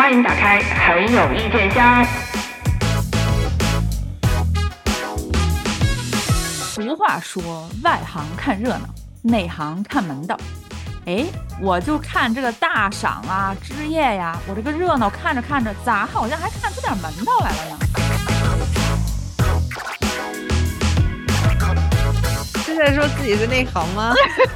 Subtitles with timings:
[0.00, 2.02] 欢迎打开很有意见箱。
[6.58, 8.88] 俗话说，外行看热闹，
[9.20, 10.38] 内行看门道。
[11.04, 11.26] 哎，
[11.60, 17.78] 我就看这个大赏啊、枝叶呀，我这个热闹看着看着，咋好像还看出点门道来了呢？
[22.80, 24.14] 在说自己是内行吗？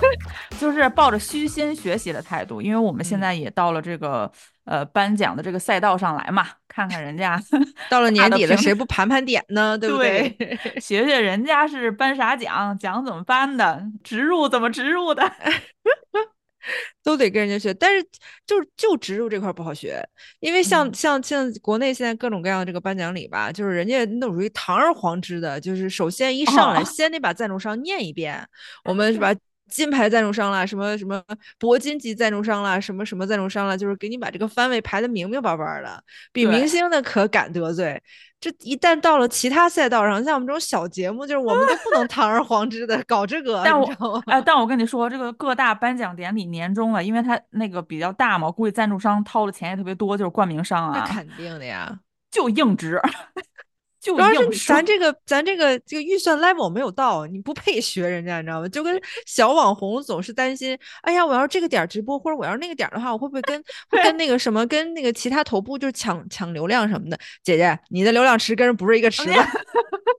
[0.59, 4.31] 就是抱着虚心学习的态度，因为我们现在也到了这个
[4.65, 7.39] 呃颁奖的这个赛道上来嘛，看看人家
[7.91, 9.77] 到了年底了，谁不盘盘点呢？
[9.79, 10.35] 对不对？
[10.81, 15.31] 学学人家是颁啥奖，奖怎么颁的，植入怎么植入的。
[17.03, 18.03] 都得跟人家学，但是
[18.47, 20.03] 就就植入这块儿不好学，
[20.41, 28.47] 因为像、嗯像像国内现在各种各样的这个颁奖礼吧，就是人家那种属于堂而皇之的，就是首先一上来哦先得把赞助商念一遍，
[28.85, 29.35] 我们是吧？
[29.71, 31.25] 金牌赞助商啦，什么什么
[31.59, 38.01] 铂金级赞助商啦，什么什么赞助商啦，就是给你把这个番位排的明明白白的，比明星的可敢得罪。
[38.45, 51.99] 这一旦到了其他赛道上，像我们这种小节目，就是我们都不能堂而皇之的搞这个， 但我但我跟你说，这个各大颁奖典礼年终了，因为它那个比较大嘛，估计赞助商掏的钱也特别多，就是冠名商啊，那肯定的呀。
[52.31, 53.01] 就硬直，
[54.05, 58.69] 就主要是咱这个咱这个这个预算 level 没有到，你不配学人家，你知道吗？
[58.69, 67.19] 就跟 小网红总是担心，哎呀，我要是这个点儿直播，或者我要是那个点儿的话，我会不会跟 会跟那个什么跟那个其他头部就是抢抢流量什么的？
[67.43, 69.33] 姐姐，你的流量池跟人不是一个池子。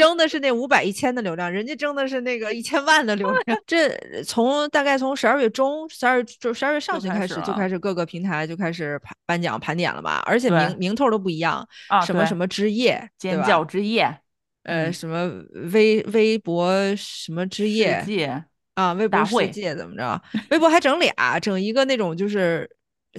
[0.00, 3.58] 争的是那五百一千的流量，人家争的是那个一千万的流量。
[3.66, 3.90] 这
[4.24, 14.04] 从大概从十二月中、十二就十二月上旬开始，就开始各个平台就开始盘颁奖盘点了吧，而且名名头都不一样，啊，什么什么之夜，尖叫之夜，
[14.64, 15.30] 呃，嗯什么
[15.72, 18.02] 微微博什么之夜
[18.74, 20.22] 啊，微博世界怎么着？
[20.50, 22.68] 微博还整俩，整一个那种就是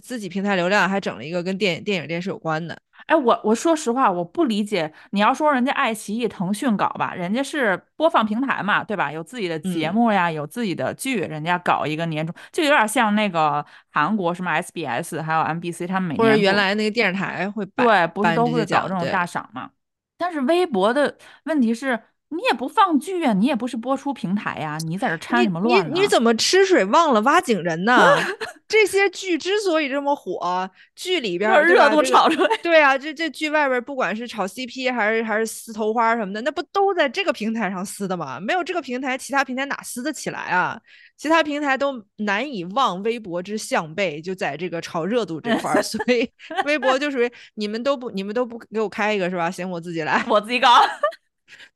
[0.02, 2.78] 自己平台流量，还整了一个跟电电影电视有关的。
[3.08, 4.93] 哎，我我说实话，我不理解。
[5.10, 9.11] 你要说人家爱奇艺、腾讯搞吧，人家是播放平台嘛，对吧？
[9.11, 19.71] 有自己的节嗯目呀，有自己的剧，人家搞一个年终，就有点像那个韩国什么 SBS 还有 MBC，他们每或者原来那个电视台会办对，不是都会搞这种大赏嘛？
[20.17, 21.99] 但是微博的问题是，
[22.33, 25.92] 你也不放剧啊，你也不是播出平台呀，你在这掺你什么乱呢？
[25.93, 28.17] 你你怎么吃水忘了挖井人呢？
[28.69, 32.58] 这些剧之所以这么火，剧里边儿热度炒出来？
[32.64, 38.39] 对啊，这这剧外边儿不管是炒 CP 还是还是撕头花什么的，那不都在这个平台上撕的吗？
[38.39, 40.80] 没有这个平台，其他平台哪撕得起来啊？
[41.17, 46.31] 其他平台都难以望微博之项背，就在这个炒热度这块儿， 所以
[46.64, 49.52] 微博就属于你们都不你们都不给我开一个是吧？
[49.52, 50.23] 行，我自己来。
[50.30, 50.81] 我自己搞。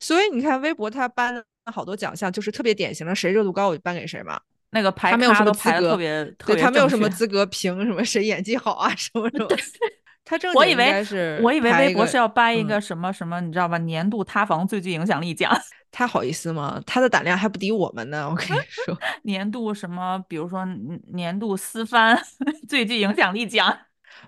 [0.00, 1.42] 所以你看微博他颁了
[1.72, 4.40] 好多奖项，就是特别典型的谁热度高我就颁给谁嘛。
[4.70, 9.48] 那个排他没有什么资格特别特对别他没有什么资格评什么谁演技好啊什么什么。
[10.24, 13.78] 他正我以为是我以为微博是要颁一嗯个什么什么，你知道吧？
[13.78, 15.56] 年度塌房最具影响力奖，
[15.92, 16.82] 他好意思吗？
[16.84, 18.98] 他的胆量还不敌我们呢，我跟你说。
[19.22, 22.20] 年度什么，比如说嗯年度私翻
[22.68, 23.78] 最具影响力奖。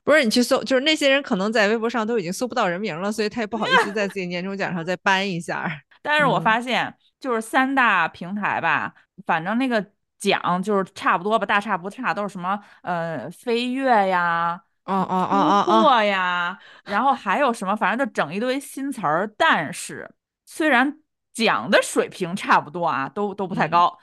[0.04, 5.70] 不是你去搜，就是那些人可能在微博上都已经搜不到人名了，所以他也不好意思在自己年终奖上再颁一下。
[6.02, 8.94] 但是我嗯发现，就是三大平台吧，
[9.26, 9.84] 反正那个
[10.18, 19.30] 奖就是差不多吧，大差不差，都是什么呃飞跃呀、哦哦突哦哦哦，破呀，然后还有什么，反正就整一堆新词儿。
[19.36, 20.10] 但是
[20.46, 20.98] 虽然
[21.34, 23.98] 讲的水平差不多啊，都都不太嗯高，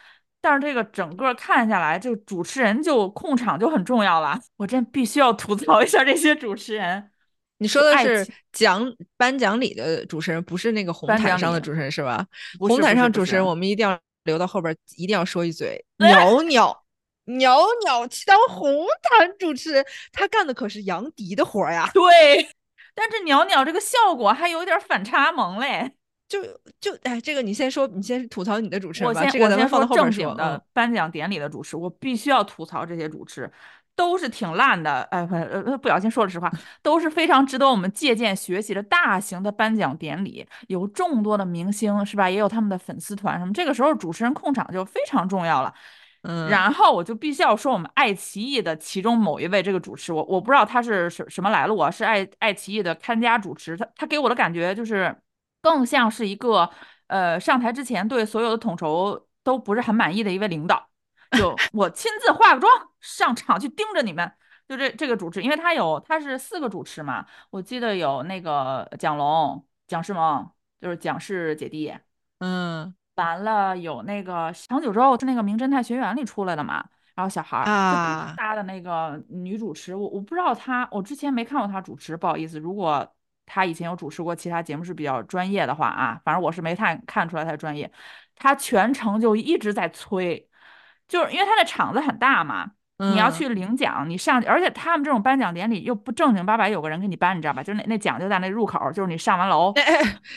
[0.45, 4.39] 但是这个整个看下来，这个主持人就控场就很重要了。
[4.57, 7.09] 我真必须要吐槽一下这些主持人。
[7.57, 12.23] 你说的是情奖颁奖礼的主持人，不是那个红毯上的主持人是吧？
[12.59, 15.83] 红毯上主持人，我们一定要留到后边儿，一定要说一嘴。
[15.97, 16.83] 袅袅
[17.23, 21.89] 袅袅去当红毯主持人，他干的可是杨迪的活儿呀！
[21.91, 22.47] 对，
[22.93, 25.93] 但是袅袅这个效果还有点反差萌嘞。
[26.27, 26.41] 就
[26.79, 30.23] 就哎，这个你先说，你先吐槽你的主持人吧，我先这个放到后面说。
[30.23, 33.49] 正经的嗯颁奖典礼的主持，我必须要吐槽这些主持，
[33.95, 35.01] 都是挺烂的。
[35.11, 36.51] 哎，不呃不小心说了实话，
[36.81, 42.29] 都是非常值得我们借鉴学习的大型的颁奖典礼，有众多的明星是吧？
[42.29, 45.73] 也有他们的粉丝团什么，这个时候主持人控场就非常重要了。
[46.23, 55.15] 嗯，然后我就必须要说我们爱奇艺的其中某一位这个主持，我我不知道他是什什么来路啊，是爱爱奇艺的看家主持，他他给我的感觉就是
[55.65, 56.69] 更像是一个
[57.07, 60.87] 呃上台之前对所有的统筹都不是很满意的一位领导，
[61.31, 62.71] 就 我亲自化个妆
[63.01, 64.31] 上场去盯着你们。
[64.67, 71.93] 就这这个主持，因为他有他是四个主持嘛，我记得有那个蒋龙、蒋诗萌，就是蒋氏姐弟，
[72.39, 72.93] 嗯。
[73.15, 76.83] 完了有那个长九洲是那个名侦探学园里出来的嘛，
[77.15, 78.25] 然后小孩儿啊。
[78.27, 83.09] 跟搭的那个女主持，我我不知道她，我之前没看过她主持，不好意思，如果
[83.45, 87.91] 她以前有主持过其他节目是比较专业的话啊，反正我是没太看出来他专业，
[88.35, 90.47] 他全程就一直在催，
[91.07, 92.71] 就是因为他的场子很大嘛。
[92.97, 97.61] 你要嗯去领奖，你上去，而且他们这种颁奖典礼又不正经八百有个人给你颁，你知道吧？
[97.61, 99.73] 就是那那奖就在那入口，就是你上完楼，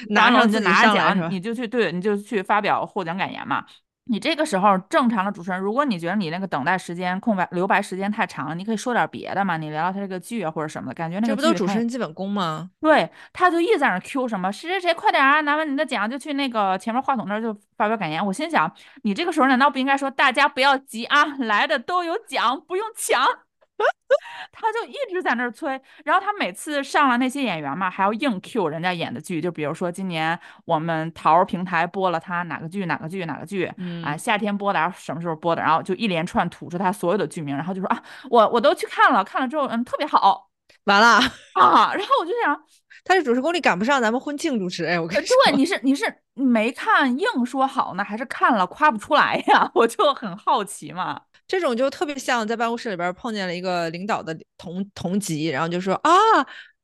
[0.09, 1.31] 拿上自己拿着奖？
[1.31, 3.65] 你就去对，你就去发表获奖感言嘛。
[4.09, 12.71] 你这个时候正常的主持人，如果你觉得你那个等待时间空白留白时间太长了，你可以说点别的嘛，你聊聊他这个剧啊或者什么的，感觉那这不都主持人基本功吗？
[12.81, 18.25] 对，他就一直在那 Q 什么谁谁谁快点啊，拿完你的奖就去那个前面话筒那儿就发表感言。
[18.25, 18.73] 我心想，
[19.03, 23.21] 你这个时候难道不应该说大家不要急啊，来的都有奖，不用抢？
[24.51, 40.49] 他就一直在那儿催，然后他每次上了那些演员嘛，还要硬 Q 人家演的剧，就比如说今年我们桃儿平台播了他哪个剧哪个剧哪个剧，嗯啊，夏天播的，然后什么时候播的，然后就一连串吐出他所有的剧名，然后就说啊，我我都去看了，看了之后，嗯，特别好
[40.85, 41.19] 完了，
[41.55, 42.55] 啊，然后我就想，
[43.05, 44.85] 他这主持功力赶不上咱们婚庆主持。
[44.87, 49.71] 哎，我跟呃你说，对，你是你是没看硬说好呢，还是看了夸不出来呀？
[49.75, 51.21] 我就很好奇嘛。
[51.49, 56.11] 这种就特别像在办公室里边碰见了一个领导的同同级，然后就说啊。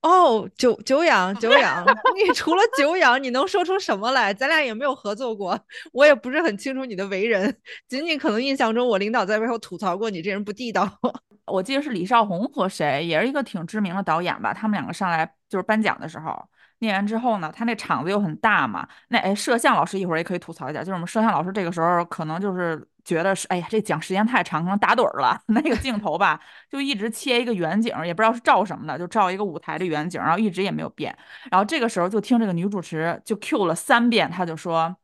[0.04, 1.82] 哦，久久仰久仰，
[2.14, 4.34] 你除了久仰，你能说出什么来？
[4.34, 5.58] 咱俩也没有合作过，
[5.94, 7.56] 我也不是很清楚你的为人，
[7.88, 10.86] 仅仅可能印象中我领导在背后吐槽过你这人不地道。
[11.46, 14.52] 我记得是李少红和谁，也是一个挺知名的导演吧。
[14.52, 16.38] 他们两个上来就是颁奖的时候，
[16.80, 18.86] 念完之后呢，他那场子又很大嘛。
[19.08, 25.38] 那哎，摄像老师一会儿也可以吐槽一下，就是我们摄像老师这个时候可能就是觉得是，哎呀，这讲时间太长，可能打盹儿了。
[25.48, 26.40] 那个镜头吧，
[26.70, 31.16] 就一直切一个远景，也不知道是照什么的，就照一个舞台的远景，然后一直也没有变。
[31.50, 34.96] 然后这个时候就听这个女主持就 Q 了三遍，她就说。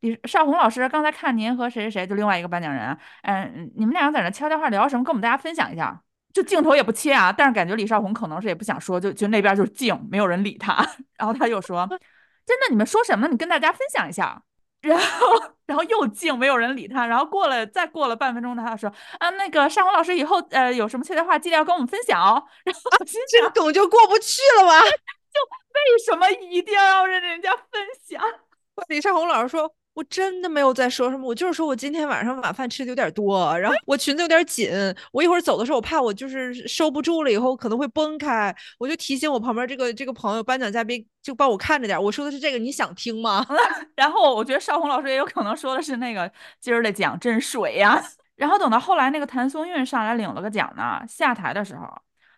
[0.00, 5.04] 李少红老师，刚才看您和谁谁谁，就另外一个颁奖人，嗯，你们俩在那悄悄话聊什么？
[5.04, 6.02] 跟我们大家分享一下。
[6.32, 10.74] 就镜头也不切啊，但是感觉李少红可能是也不想说，就就那边就是静，没有人理他。
[11.16, 11.86] 然后他就说：
[12.44, 13.28] “真的，你们说什么？
[13.28, 14.42] 你跟大家分享一下。”
[14.82, 15.26] 然后，
[15.66, 17.06] 然后又静，没有人理他。
[17.06, 22.42] 然后过了，再过了半分钟，他说：“啊，那个尚红老师以后呃有什么悄悄话，记得要跟我们分享哦。
[22.64, 22.82] ”然后
[23.30, 24.82] 这，个梗就过不去了吧？
[24.82, 28.22] 为什么一定要让人家分享？
[28.88, 34.70] 李尚红老师说：“我真的没有在说什么，我就是说我今天晚上晚饭吃的有点多，然后我裙子有点紧，
[35.12, 42.02] 我一会儿走的时候我怕我就是收不住了，以后可能会崩开，我就提醒我旁边这个这个朋友颁奖嘉宾就帮我看着点。
[42.02, 43.46] 我说的是这个，你想听吗？
[43.94, 48.02] 然后我觉得邵红老师也有可能说的是那个今儿的奖真水呀。
[48.34, 51.86] 然后等到后来那个谭松韵上来领了个奖呢，下台的时候，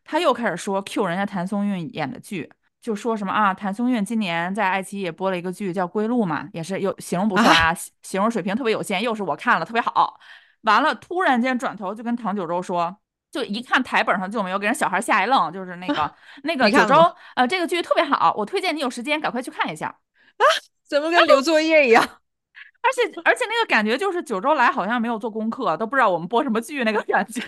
[0.04, 2.50] 他又开始说 Q 人家谭松韵演的剧，
[2.84, 10.20] 就说什么啊，谭松韵今年在爱奇艺也播了一个剧叫《归路》嘛，也是又形容不出来啊， 形容水平特别有限，又是我看了特别好。
[10.64, 12.94] 完了，突然间转头就跟唐九州说。
[13.32, 15.52] 就一看台本上就没有，给人小孩吓一愣。
[15.52, 16.14] 就是那个
[16.44, 16.94] 那个九州
[17.34, 19.88] 呃，这个剧特别好，我推荐你有时间赶快去看一下
[20.38, 20.44] 啊。
[20.86, 22.04] 怎么跟留作业一样？
[22.04, 27.40] 而且而且那个感觉就是九州来好像没有做功课，都不知道我们播什么剧那个感觉。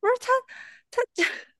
[0.00, 0.28] 不是他
[0.90, 1.02] 他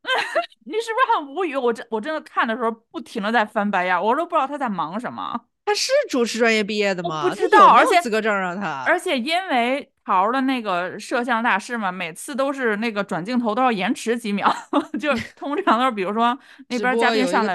[0.64, 1.56] 你是不是很无语？
[1.56, 5.38] 我真我真的看的时候不停的在翻白眼，我都不知道他在忙什么。
[5.64, 7.28] 他是主持专业毕业的吗？
[7.28, 8.84] 不知道而且资格证啊他。
[8.86, 14.50] 而且因为桃儿的那个摄像大师嘛，每次都是那个转镜头都要延迟几秒，
[14.98, 16.38] 就 通常都是比如说
[16.68, 17.54] 那边嘉宾上来。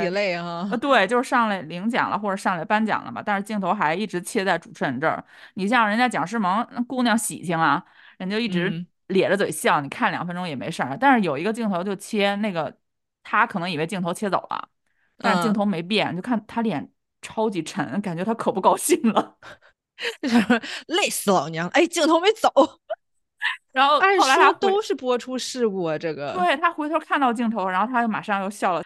[0.80, 5.24] 对，就是上来领奖了或者上来颁奖了嘛，但是镜头还一直切在主持人这儿。
[5.56, 7.84] 你像人家蒋诗萌那姑娘喜庆啊，
[8.20, 10.98] 人就一直嗯咧着嘴笑，你看两分钟也没事儿。
[11.00, 12.76] 但是有一个镜头就切那个，
[13.24, 14.68] 他可能以为镜头切走了，
[15.18, 16.90] 但是镜嗯头没变，就看他脸
[17.22, 19.38] 超级沉，感觉他可不高兴了。
[20.88, 21.70] 累死老娘！
[21.70, 22.50] 哎，镜头没走，
[23.72, 26.34] 然后按后来他回说都是播出事故啊，这个。
[26.34, 28.84] 对他回头看到镜头，然后他就马上又笑了。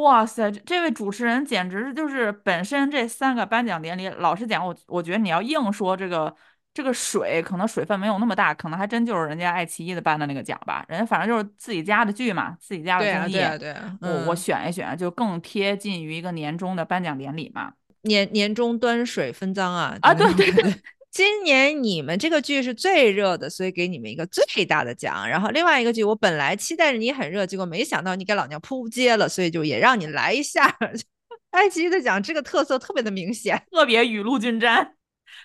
[0.00, 6.34] 哇塞，这这位主持人简直就是本身这三个颁奖典礼，老实讲，我我觉得你要硬说这个
[6.78, 10.84] 这个水，可能水分没有那么大，可能还真就是人家爱奇艺的颁的那个奖吧。
[10.88, 13.98] 人家反正就是自己家的剧嘛，自己家的对啊，综艺，对啊，对啊。
[14.00, 17.72] 我我嗯选一选，就更贴近于一个年终的颁奖典礼嘛。
[18.02, 19.98] 年年终端水分赃啊！
[20.02, 20.72] 啊对对对。
[21.10, 25.28] 今年你们这个剧是最热的，所以给你们一个最大的奖。
[25.28, 30.76] 然后另外一个剧，我本来期待着你很热，结果没想到你给老娘扑街了，所以就也让你来一下。
[31.50, 33.60] 爱奇艺的奖这个特色特别的明显。
[33.72, 34.92] 特别雨露均沾。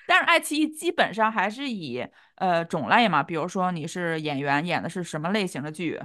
[0.08, 6.02] 但是爱奇艺基本上还是以呃种类嘛，比如说你是演员演的是什么类型的剧，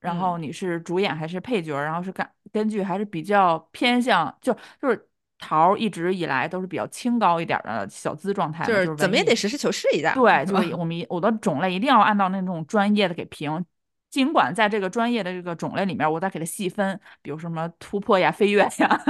[0.00, 5.08] 然后你是主演还是配角，然后是根根据还是比较偏向就就是
[5.38, 13.64] 桃儿一直以来都是比较清高一点儿的小资状态嘛，就是怎么也得实事求是一下，对，就是我们我的种类一定要按照那种专业的给评，
[14.10, 19.04] 尽管在这个专业的这个种类里面，我再给它细分，比如什么突破呀、飞跃呀，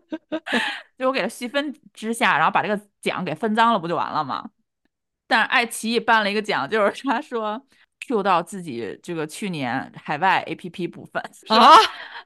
[0.98, 4.50] 就我给它细分之下，然后把这个奖给分赃了，不就完了吗？
[5.26, 7.62] 但是爱奇艺办了一个奖，就是 他说
[8.06, 11.74] Q 到自己这个去年海外 APP 部分啊，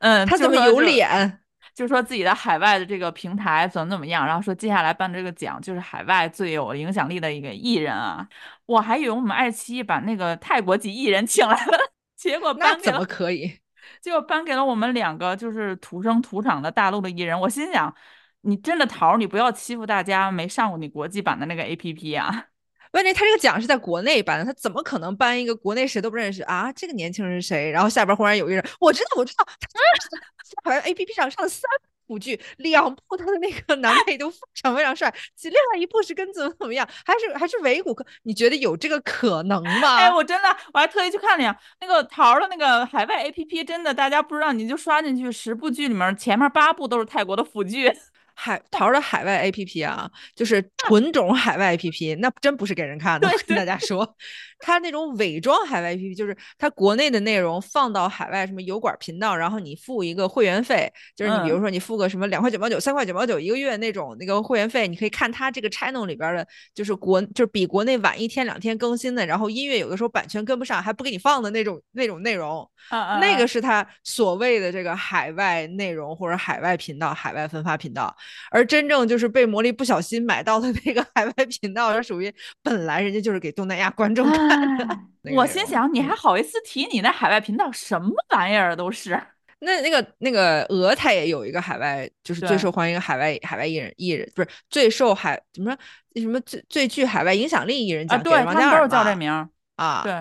[0.00, 1.41] 嗯，他怎么有脸？
[1.74, 8.26] 就说自己的海外的这个平台怎么怎么样，然后说接下来颁这个奖就是海外最有影响力的一个艺人啊，
[8.66, 11.78] 我还以为我们爱奇艺把那个泰国籍艺人请来了，
[12.16, 13.58] 结果那怎么颁给了，可以？
[14.00, 17.94] 结果颁给了我们两个就是土生土长的大陆的艺人，我心想，
[18.42, 22.46] 你真的桃儿，你不要欺负大家没上过你国际版的那个 APP 啊，
[22.92, 26.72] 问题他这个奖是在国内颁的，他怎么可能颁一个国内谁都不认识啊？
[26.72, 27.70] 这个年轻人是谁？
[27.70, 31.62] 然后下边忽然有一个人，我知道，我知道，他好像 A P P 上上了三
[32.06, 39.96] 部剧，两部他的那个男配都非常非常帅，其另外一部是跟怎么怎么样，还是还是维谷克，你觉得有这个可能吗？
[39.96, 47.90] 哎，我真的我还特意去看了呀，那个桃的那个海外 APP，真的大家不知道，你就刷进去，十部剧里面前面八部都是泰国的腐剧。
[48.34, 53.28] 海淘的海外 A P P 啊，就是纯种海外 A P P，那真不是给人看的。
[53.28, 54.16] 我跟大家说，
[54.62, 61.60] 它那种伪装海外 A P P，就是它国内的内容放到海外什么油管频道，然后你付一个会员费，就是你比如嗯。
[61.60, 72.68] 说你付个什么两块九毛九、三块九毛九一个月那种那个会员费，你可以看它这个 channel 里边的，就是国就是比国内晚一天两天更新的，然后音乐有的时候版权跟不上还不给你放的那种那种内容。
[72.90, 78.14] 嗯那个是他所谓的这个海外内容或者海外频道、海外分发频道，
[78.50, 84.51] 而真正就是被魔力不小心买到的那个海外 频道，是属于本来人家就是给东南亚观众看
[85.36, 89.20] 我心想，你嗯还好意思提你那海外频道什么玩意儿都是？
[89.60, 99.30] 那那个那个俄他也有一个海外，就是最受欢迎的海外海外艺人艺人，不是最受海怎么说什么最最具海外影响力艺人啊，奖，给对王嘉尔嘛叫这名。
[99.76, 100.12] 啊，对，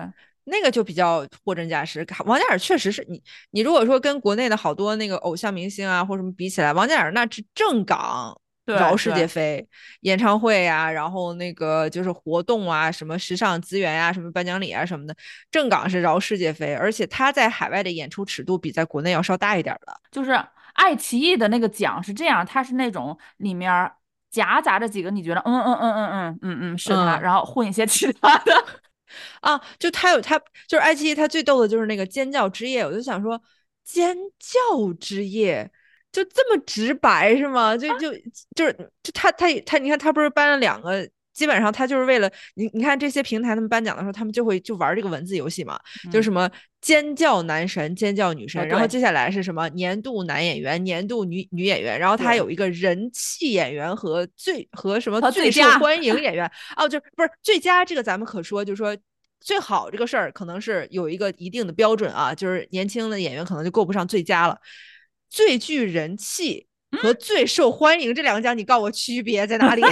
[0.44, 2.06] 那个就比较货真价实。
[2.24, 3.20] 王嘉尔确实是你，
[3.50, 8.40] 你如果说跟国内的好多那个偶像明星啊或什么比起来，王嘉尔那是正港。
[8.64, 9.68] 对饶世界对飞，
[10.02, 15.14] 演唱会呀、然后那个就是活动啊，什么时尚资源呀、什么颁奖礼啊什么的，
[15.50, 19.92] 正港是饶世界飞，而且他在海外的演出尺度比在国内要稍大一点儿的。
[20.10, 20.32] 就是
[20.74, 23.90] 爱奇艺的那个奖是这样，它是那种里面
[24.30, 28.64] 夹杂着几个你觉得嗯嗯嗯嗯嗯嗯嗯是他，嗯然后混一些其他的。
[29.42, 33.38] 啊，就他有他就是爱奇艺，他最逗的就是那个尖叫之夜，我就想说，
[33.84, 35.70] 尖叫之夜
[36.12, 37.76] 就这么直白是吗？
[37.76, 38.12] 就就
[38.54, 41.08] 就是就他他他，你看他不是颁了两个。
[41.32, 45.80] 基本上他就是为了你，你看这些平台他们颁奖的时候，他们就会就玩这个文字游戏嘛，
[46.12, 46.46] 就什么
[46.82, 58.94] 尖叫男神、尖叫女神，然后接下来是什么年度男演员、年度女女演员，然后他有一个人气演员和最和什么最受欢迎 演员哦，就不是最佳这个咱们可说，就是说
[59.40, 64.58] 最好这个事儿可能是有一个一定的标准啊，就是年轻的演员可能就够不上最佳了。
[65.32, 69.82] 最具人气嗯和最受欢迎这两个奖，你告诉我区别在哪里？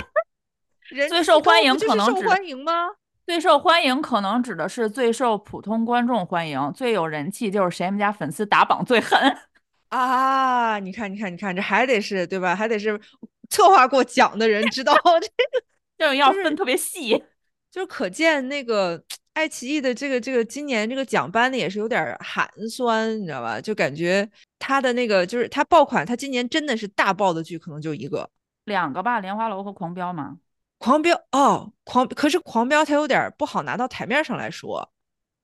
[0.91, 2.89] 人最受欢迎可能受欢迎吗？
[3.27, 9.19] 最受欢迎可能指的是最受普通观众欢迎，最有人气就是谁们家粉丝打榜最狠。
[9.89, 12.55] 啊，你看，你看，你看，这还得是对吧？
[12.55, 13.01] 还得是
[13.49, 15.65] 策划过奖的人知道 这个，
[15.97, 17.25] 这种要分特别细。
[17.71, 19.01] 就是可见那个
[19.33, 23.61] 爱奇艺的这个这个今年这个奖颁的也是有点儿寒酸，你知道吧？
[23.61, 28.29] 就感觉他的那个就是他爆款，他今年真的是大爆的剧可能就一个
[28.65, 30.37] 两个吧，《莲花楼》和《狂飙》嘛。
[30.79, 34.91] 狂飙哦，狂可是狂飙它有点儿不好拿到台面上来说，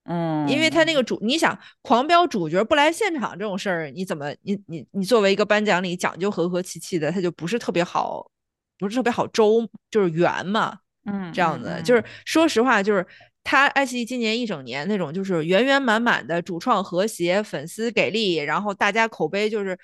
[0.03, 8.29] 嗯，因为他那个主，你想狂飙主角不来现场这种事儿，你怎么你你你作为一个颁奖礼讲究和和气气的，他就不是特别好，
[8.77, 10.79] 不是特别好周，就是圆嘛。
[11.09, 13.05] 嗯这样子，就是说实话，就是
[13.49, 19.77] 他爱奇艺今年一整年那种就是圆圆满满的主创和谐，粉丝给力，然后大家口碑就是。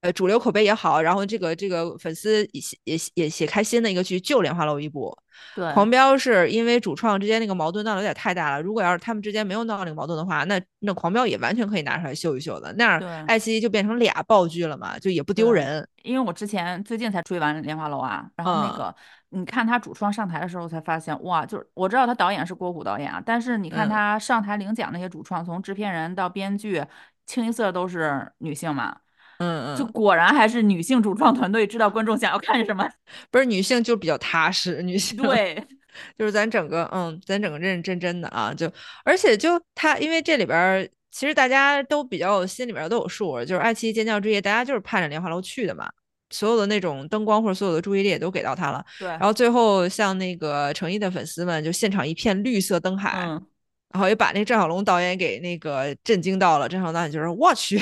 [0.00, 5.16] 呃，主流口碑也好，然后这个这个粉丝也写也也写开心的一个剧，就《莲花楼》一部，
[5.56, 8.62] 对狂飙是因为主创之间那个矛盾闹得有点太大了。
[8.62, 12.72] 如果要是他们之间没有闹那个矛盾的话，那那狂飙也完全可以拿出来秀一秀的。
[12.74, 15.86] 那对样爱奇艺就变成俩爆剧了嘛，就也不丢人。
[16.04, 18.94] 因为我之前最近才追完《莲花楼》啊，然后那嗯个、
[19.30, 26.84] 你看他主创上台的时候才发现，哇，就是我知道他导演是郭虎导演啊，但是你看嗯他上台领奖那些主创，从制片人到编剧，
[27.26, 28.96] 清一色都是女性嘛，
[29.38, 32.88] 就嗯就，果然还是女性主创团队知道观众想要看什么。
[33.30, 35.62] 不是女性就比较踏实，女性对，
[36.18, 38.70] 就是咱整个嗯，咱整个认认真真的啊，就
[39.04, 45.88] 而且就他，因为这里边儿其实大家都比较心里边儿都有数，就是爱奇艺尖叫之夜，大家就是盼着莲花楼去的嘛。
[46.30, 48.84] 所有的那种灯光或者所有的注意力也都给到他了。
[48.98, 53.24] 对，然后最后像那个成毅的粉丝们，就现场一片绿色灯海。
[53.26, 53.46] 嗯，
[53.90, 56.68] 然后也把那郑晓龙导演给那个震惊到了。
[56.68, 57.78] 郑晓龙导演就说：“我去！”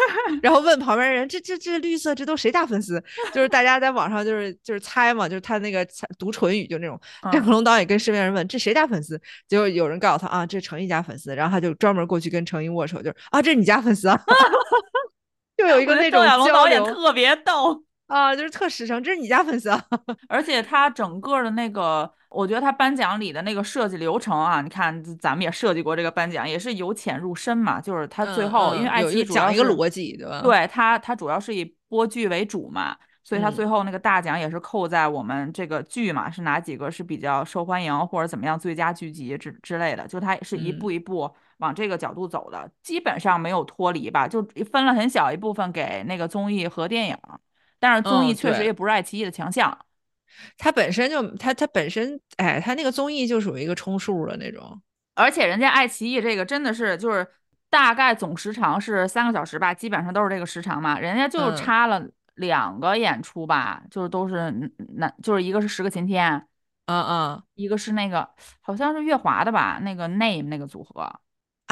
[0.42, 3.02] 然后问旁边人：“这这这绿色，这都谁家粉丝？”
[3.34, 5.86] 就是大家在网上就是就是猜嘛，就是他那个
[6.18, 6.98] 读唇语就那种。
[7.32, 14.20] 郑晓龙导演跟身边人问：“这谁家粉丝？”结果有人告诉他：“啊，这成毅家粉丝。”然后他就专门过去跟成毅握手，就是啊，这是你家粉丝啊。
[15.56, 19.82] 就有一个那种郑晓龙导演特别逗啊，就是特实诚，这是你家粉丝啊。
[20.28, 22.12] 而且他整个的那个。
[22.34, 27.78] 我觉得他颁奖礼的那个设计流程啊，你看咱们也设计过这个颁奖，也是由浅入深嘛。
[27.78, 30.40] 就是他最后，因为爱奇艺讲一个逻辑，对吧？
[30.40, 47.16] 对他，他主要是以播剧为主嘛，所以他最后那个大奖也是扣在我们这个剧嘛，是哪几个是比较受欢迎或者怎么样最佳剧集之之类的，就他是一步一步往这个角度走的，基本上没有脱离吧，就分了很小一部分给那个综艺和电影，
[47.82, 49.76] 但是综艺确实也不是爱奇艺的强项。
[50.56, 54.80] 它本身就它它本身哎，它那个综艺就属于一个充数的那种，
[55.16, 57.26] 而且人家爱奇艺这个真的是就是
[57.68, 62.02] 大概总时长是三个小时吧，基本上都是这个时长嘛，人家就差了
[62.36, 64.50] 两个演出吧，就是都是
[64.96, 66.46] 男，就是一个是十个晴天，
[66.86, 68.28] 嗯嗯，一个是那个
[68.60, 71.20] 好像是月华的吧，那个 Name 那个组合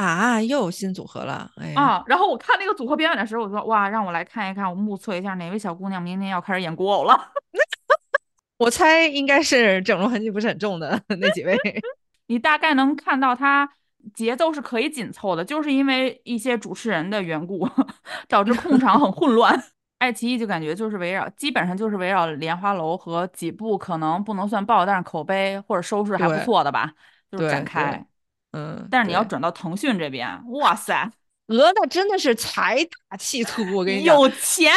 [0.03, 7.31] 啊，又有新组合了，哎啊，然后我看那个组合表演的时候，我说哇，让我来看一看，我目测一下哪位小姑娘明年要开始演古偶了。
[8.57, 11.57] 我猜应该是整容痕迹不是很重的 那几位，
[12.27, 13.69] 你大概能看到他
[14.13, 17.67] 节奏是可以紧凑的，就是因为一些主持人的缘故，
[18.27, 19.63] 导致控场很混乱。
[19.97, 26.91] 爱奇艺就感觉就是围绕，基本上就是围绕莲花楼和几部可能不能算爆，但是口碑或者收视还不错的吧，
[27.31, 28.03] 就是展开。
[28.51, 31.09] 嗯，但是你要转到腾讯这边，哇塞，
[31.47, 34.71] 鹅那真的是财大气粗，我跟你讲，有钱。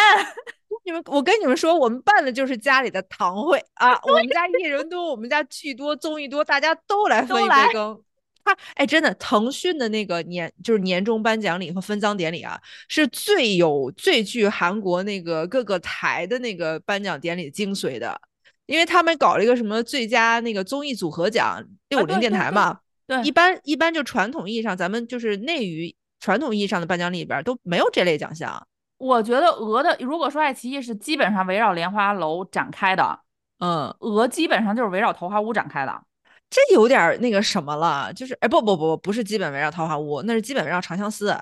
[0.86, 3.98] 你们，我跟你们说，我们办的就是家里的堂会啊！
[4.02, 7.98] 我们家艺人多，我们家剧多，综艺多，大家都来分一杯羹。
[8.44, 18.20] 他，哎，真的，腾讯的那个年就是年终颁奖礼和分赃典礼啊，是最有最具韩国那个各个台的那个颁奖典礼精髓的，
[18.66, 22.80] 因为他们搞了一个什么最佳那个综艺组合奖，六五零电台嘛。
[23.06, 28.66] 对，一般一般就传统意义上，咱们就是内娱传统意义上的颁奖礼里边都没有这类奖项。
[28.96, 33.20] 我觉得鹅的，如果说爱奇艺是基本上围绕莲花楼展开的，
[33.58, 36.02] 嗯，鹅基本上就是围绕桃花坞展开的，
[36.48, 41.36] 这有点那个什么了，就是哎不不不不是基本围绕桃花坞，那是基本围绕长相思。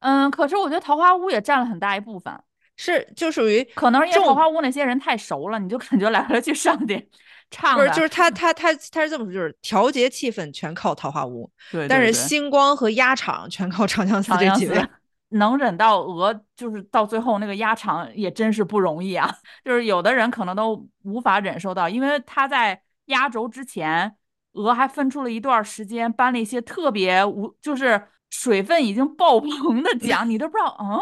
[0.00, 2.32] 嗯，可是我觉得桃花坞也占了很大一部分，
[2.76, 7.04] 是就属于可能是因为桃花坞那些人太熟了，你就感觉来来去上点
[7.50, 14.82] 唱不是就是他他他他是这么说，就是调节气氛全靠桃花坞，对，但是星光和压场全靠长相思这几位。
[15.32, 19.32] 能忍到鹅，就是到最后那个压场也真是不容易啊！
[19.64, 24.16] 就是有的人可能都无法忍受到，因为他在压轴之前，
[24.54, 30.98] 鹅还分出了一段时间颁了一些特别无，就是水分已经爆棚的奖，你都不知道，嗯，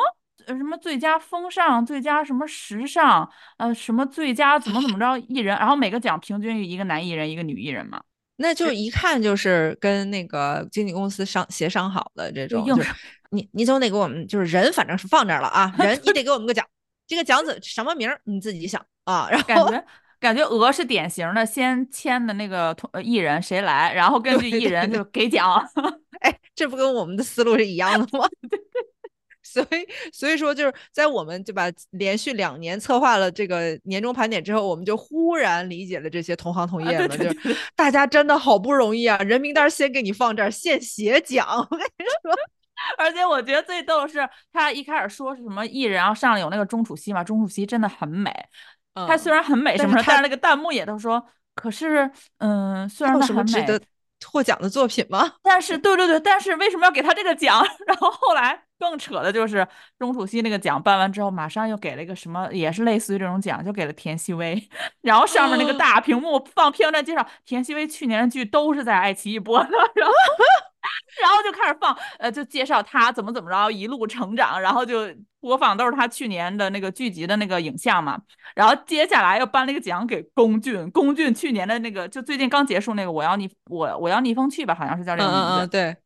[0.56, 8.00] 什么最佳风尚、最佳什么时尚，呃，什么最佳怎么怎么着艺人，然后每个奖平均一个男艺人，一个女艺人嘛。
[8.40, 12.88] 那就一看就是跟那个经纪公司商协商好的这种，就是
[13.30, 16.64] 你你总得给我们就是人，反正是放这儿了啊，人你得给我们个奖，
[17.06, 19.28] 这个奖子什么名儿你自己想啊。
[19.28, 19.84] 然后感觉
[20.20, 25.60] 感觉鹅是典型的，先签的那个艺人谁来，然后根据艺人就给奖。
[26.20, 28.24] 哎，这不跟我们的思路是一样的吗？
[28.48, 28.67] 对对。
[29.52, 41.46] 所以，所以说就是在我们对吧，连续两年策划了这个年终盘点之后，我们就忽然理解了这些同行同业了，就是大家真的好不容易啊，人名单先给你放这儿，现写奖。
[41.70, 42.32] 我跟你说，
[42.98, 48.30] 而且我觉得最逗的是，他一开始说是什么艺人，然后上来有那个钟楚曦嘛，钟楚曦真的很美，
[49.08, 53.80] 她虽然很美什么，但是那个弹幕也都说，可是嗯，虽然她很美。
[54.32, 55.34] 获奖的作品吗？
[55.44, 57.64] 但是，对对对，但是为什么要给他这个奖？
[57.86, 59.66] 然后后来更扯的就是
[59.98, 64.62] 钟楚曦那个奖颁完之后，马上又给了一个什么，也是类似于这种奖，就给了田曦薇。
[65.02, 69.68] 然后上面那个大屏幕放片段介绍，田曦薇去年的剧都是在爱奇艺播的。
[69.94, 70.14] 然后。
[71.20, 75.08] 然后就开始放，呃，就介绍她怎么怎么着一路成长，然后就
[75.40, 78.18] 播放都是她去年的那个剧集的那个影像嘛。
[78.54, 85.96] 然后接下来又颁了一个奖给龚俊，龚俊去年的那个就最近刚结束那个我要逆我我要逆风去吧，好像是叫这个名字，对，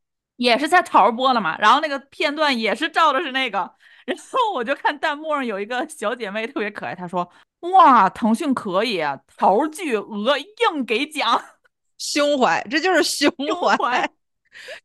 [0.42, 1.56] 也是在桃播了嘛。
[1.58, 3.58] 然后那个片段也是照的是那个，
[4.04, 7.28] 然后我就看弹幕上有一个小姐妹特别可爱，她说
[7.72, 9.00] ：“哇，腾讯可以，
[9.36, 11.42] 桃剧鹅硬给奖，
[11.98, 13.30] 胸怀，这就是胸
[13.78, 14.10] 怀。”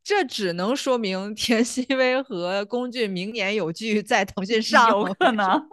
[0.02, 5.70] 这只能说明田曦薇和龚俊明年有剧在腾讯上，有可能。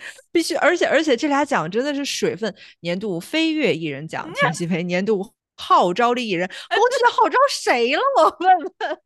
[0.32, 8.00] 必须，而且而且这俩奖真的是水分，年度飞跃艺人奖田曦薇，年度号召力艺人龚俊的号召谁了？
[8.16, 9.00] 我问问。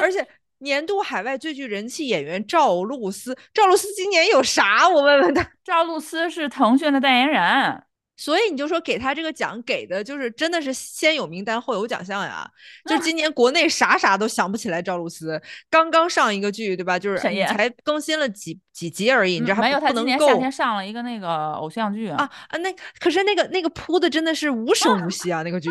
[0.00, 0.26] 而且
[0.58, 4.88] 年度海外最具人气演员赵露思，赵露思今年有啥？
[4.88, 5.48] 我问问他。
[5.64, 7.82] 赵露思是腾讯的代言人。
[8.18, 12.50] 所以你就说给他这个奖给的就是真的是先有名单后有奖项呀，
[12.86, 16.98] 就今年国内啥啥都想不起来赵露思刚刚上一个剧对吧？
[16.98, 19.78] 就是才更新了几几集而已，你这还没有？
[19.78, 22.16] 他今年夏天上了一个那个偶像剧啊
[22.48, 22.56] 啊！
[22.60, 25.68] 那可是那个那个铺的真的是无声无息啊，那个剧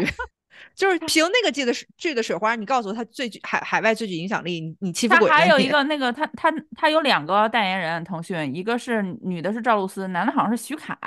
[0.73, 5.29] 就是凭那个剧的剧的水花，你告诉我他最具海海外最具影响力，你你欺负鬼？
[5.29, 10.97] 他还有一个 那个他他他有两个代言人，腾讯一个是女的是赵露思，男的好像是徐凯。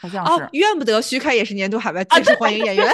[0.00, 2.88] 好像是，怨不得徐凯也是年度海外最受欢迎演员。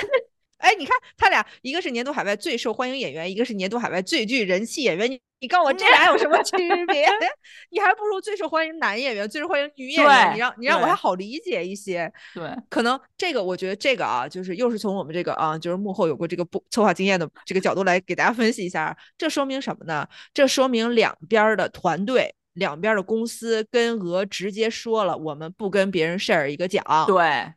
[0.65, 5.11] 哎，你看他俩，一个是年度海外最受欢迎演员，一个是年度海外最具人气演员。
[5.11, 7.07] 你你告诉我这俩有什么区 别？
[7.71, 10.35] 你还不如最受欢迎男演员、最受欢迎女演员。
[10.35, 12.11] 你让你让我还好理解一些。
[12.35, 18.97] 对，可能这个我觉得这个啊，就是又是从我们这个啊，就是幕后有过这个不策划经验的这个角度来给大家分析一下。
[19.19, 20.09] 这说明什么呢？
[20.33, 22.35] 这说明两边的团队。
[22.55, 26.85] 两边的公司跟俄直接说了，我们不跟别人 share 一个奖。
[27.05, 27.53] 对，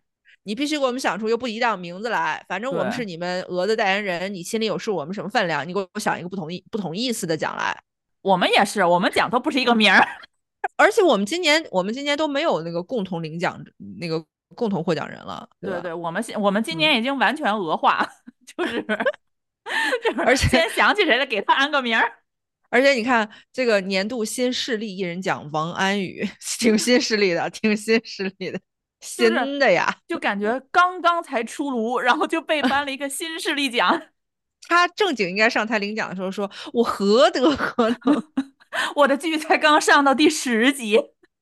[0.48, 2.42] 你必须给我们想出一个不一样名字来。
[2.48, 5.68] 反正我们是你们鹅的代言人，你心里有数，我们什么分量？
[5.68, 7.78] 你给我想一个不同意、不同意思的奖来。
[8.22, 10.08] 我们也是，我们奖都不是一个名儿。
[10.78, 13.62] 而且我们今年，我们今年都没有那个共同领奖、
[14.00, 14.24] 那个
[14.56, 15.46] 共同获奖人了。
[15.60, 18.10] 对对，我们现我们今年已经完全鹅化，
[18.56, 22.10] 就是就是，而且先想起谁来给他安个名儿。
[22.72, 26.26] 而且你看，这个年度新势力艺人奖，王安宇
[26.58, 28.60] 挺新势力的，挺新势力的，
[29.08, 34.02] 新的呀，就感觉刚刚才出炉，然后就被颁了一个新势力奖。
[34.68, 38.24] 他正经应该上台领奖的时候说：“我何德何能？
[38.96, 41.02] 我的剧才刚上到第十集，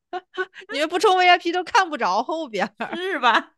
[0.72, 3.54] 你们不充 VIP 都看不着后边，是吧？”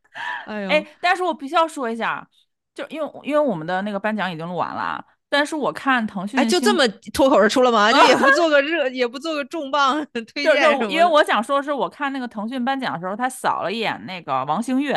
[0.48, 2.28] 哎呦，哎，但是我必须要说一下，
[2.74, 5.04] 就因为因为我们的那个颁奖已经录完了。
[5.30, 7.92] 但是我看腾讯，哎，就这么脱口而出了吗？
[7.94, 10.46] 就也不做个热，也不做个重磅 推荐。
[10.46, 14.94] 就是因为我想说，是我看那个腾讯颁奖的时候，他扫了一眼那个王星越，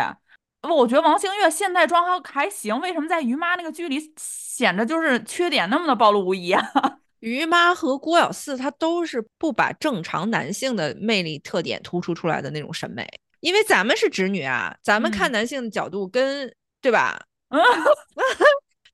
[0.62, 6.62] 我觉得王星越现代装还还行，为什么在于妈那个剧里显得就是缺点那么的暴露无遗啊？
[7.20, 13.06] 于妈和郭小四，他都是不把正常男性的魅力特点突出出来的那种审美，
[13.40, 17.20] 因为咱们是直女啊，咱们看男性的角度跟对吧？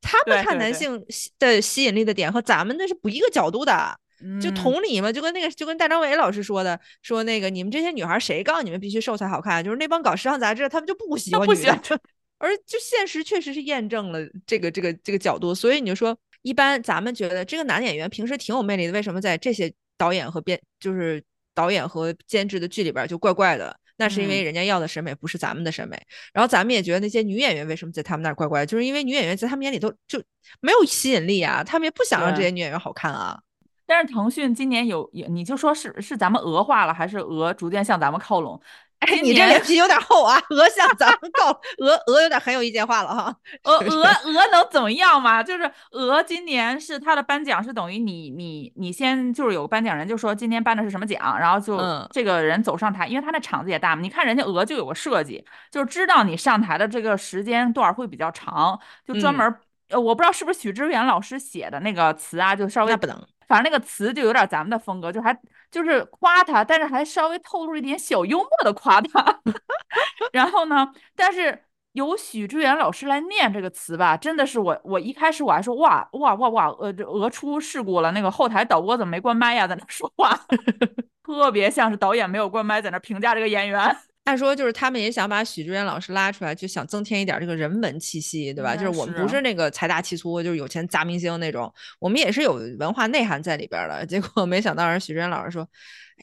[0.06, 1.04] 他们看男性
[1.38, 3.98] 的吸引力的点和咱们那是不一个角度的，
[4.40, 9.62] 就同理嘛，就跟那个就跟大张伟老师说的，说那个你们这些女孩谁告诉你们必须瘦才好看？
[9.64, 12.00] 就是那帮搞时尚杂志，他们就不喜欢女的，
[12.38, 21.22] 而就现实确实是验证了这个这个这个角度，所以你就说，一般咱们觉得这个男演员平时挺有魅力的，为什么在这些导演和编就是
[21.54, 23.76] 导演和监制的剧里边就怪怪的？
[23.98, 26.00] 那是因为人家要的审美不是咱们的审美，
[26.32, 30.22] 然后咱们也觉得那些女演员为什么在他们那儿怪怪，就是因为女演员在他们眼里都就
[30.60, 33.40] 没有吸引力啊，他们也不想让这些女演员好看啊。
[33.86, 38.60] 但是腾讯今年有有，你就说是是咱们俄化了，还是俄逐渐向咱们靠拢？
[39.00, 40.40] 哎，你这脸皮有点厚啊！
[40.50, 43.36] 鹅向咱们告，鹅鹅有点很有意见话了哈。
[43.64, 45.42] 鹅鹅鹅能怎么样嘛？
[45.42, 51.78] 就是鹅今年是他的颁奖是等于你你你先就是有个颁奖人就说今天颁的是什么奖，然后就
[52.10, 54.00] 这个人走上台，因为他那场子也大嘛。
[54.00, 59.54] 你看人家鹅就有个设计，就是知道你上台的这个时间段会比较长，就专门
[59.90, 63.26] 呃我不知道是不是许知远老师写的那个词啊，就稍微不能。
[63.46, 65.32] 反正那个词就有点咱们的风格，就还
[65.70, 69.40] 就是夸他，但是还稍微透露一点小幽默的夸他。
[70.32, 80.38] 然后呢，但是由许知远老师来念这个词吧，真的是我我一开始我还说哇哇哇哇，呃，这鹅出事故了，那个后台导播怎么没关麦呀，在那说话，
[81.24, 83.96] 特别像是导演没有关麦，在那评价这个演员。
[84.26, 88.74] 按说就是他们也想把许志远老师拉出来，就想增添一点这个人文气息，对吧？
[88.74, 94.04] 就是我们不是那个财大气粗，就是有钱砸明星那种，我们也是有文化内涵在里边的。
[94.04, 95.62] 结果没想到人许志远老师说：“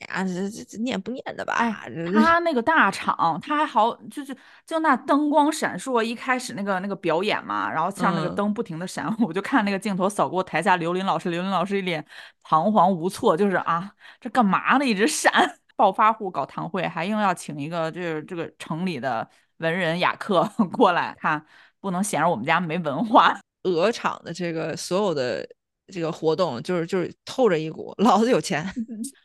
[0.09, 1.73] 哎呀，这这这念不念的吧？”哎
[2.13, 4.35] 他那个大场，他还好，就是
[4.67, 12.05] 就那灯光闪烁，一开始那个那个表演嘛，然后像那个灯不停的闪，我就看那个镜头扫过台下刘琳老师，刘琳老师一脸
[12.43, 13.89] 彷徨无措，就是啊，
[14.19, 14.85] 这干嘛呢？
[14.85, 15.31] 一直闪。
[15.75, 21.45] 暴发户搞堂会，还硬要请一个这这个城里的文人雅客 过来看，
[21.79, 23.39] 不能显着我们家没文化。
[23.63, 25.47] 鹅厂的这个所有的
[25.87, 28.69] 这个活动，就是就是透着一股老子有钱。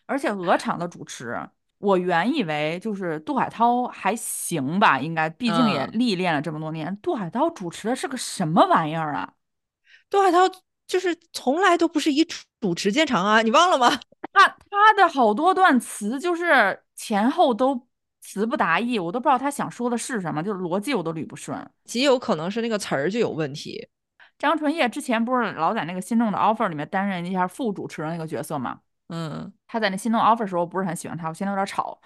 [0.07, 1.37] 而且鹅厂的主持，
[1.79, 6.97] 我原以为就是杜海涛还行吧，应该毕竟也历练了这么多年。
[7.03, 9.33] 杜海涛主持的是个什么玩意儿啊？
[10.09, 10.39] 杜海涛
[10.87, 12.25] 就是从来都不是以
[12.61, 14.01] 主持见长啊，你忘了吗？
[14.39, 17.89] 他他的好多段词就是前后都
[18.21, 21.59] 词不达意，我都不知道他想说的是什么，就是逻辑我都捋不顺。
[21.85, 23.89] 极有可能是那个词儿就有问题。
[24.39, 28.79] 张纯烨之前不是老在那个《心动的 offer》里面担任一下副主持人那个角色嘛？
[29.09, 32.01] 嗯他在那《心动 offer》时候，我不是很喜欢他，我现在有点吵。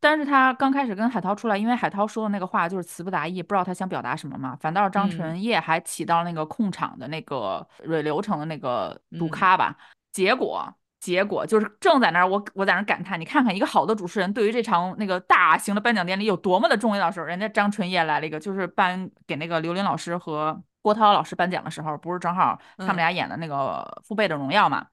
[0.00, 4.56] 但是他刚开始跟海涛出来，因为海涛说的那个话就是词不达意，不知道他想表达什么嘛。
[4.60, 9.76] 反倒是张嗯纯烨还起到那个控场的那个蕊流程的那个嗯杜咖吧。
[10.12, 10.72] 结果
[11.08, 24.80] 结果就是正在那儿，我我在那儿感叹，你看看一个好的主持人对于这场那个大型的颁奖典礼有多么的重要的时候，人家张纯烨来了一个，就是颁给那个刘琳老师和郭涛老师颁奖的时候，不是正好他们嗯俩演的那个《父辈的荣耀》嘛？
[24.80, 24.86] 嗯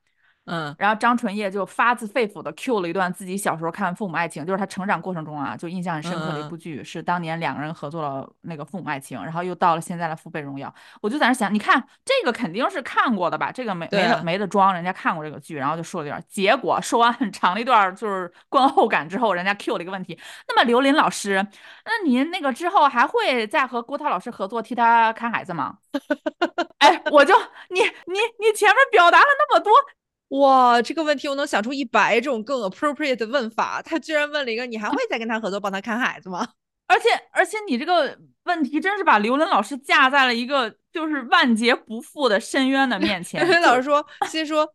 [0.77, 10.69] 然后张纯烨就发自肺腑的 Q 了一段自己小时候看《父母爱情》，就是他成长过程中啊，就印象很深刻的一部剧，是当年两个人合作了那个《父母爱情》，然后又到了现在的《父辈荣耀》，
[11.01, 13.51] 我就在那想，你看这个肯定是看过的吧？
[13.51, 21.45] 这个没没得没得装，人家看过这个剧，然后就说了一段，结果说完很长的一段就是观后感之后，人家 Q 了一个问题，那么刘琳老师，
[21.86, 25.77] 那您那个之后还会再和郭涛老师合作替他看孩子吗？
[26.79, 27.34] 哎，我就
[27.69, 29.73] 你你你前面表达了那么多，
[30.39, 36.48] 哇，这个问题我能想出一百种更 appropriate 的问法，他居然问了一个：“你还会再跟他合作帮他看孩子吗
[36.88, 43.41] 而且而且你这个问题真是把刘伦老师架在了一个就是万劫不复的深渊的面？”前。
[43.41, 44.67] 刘伦老师说：“先说，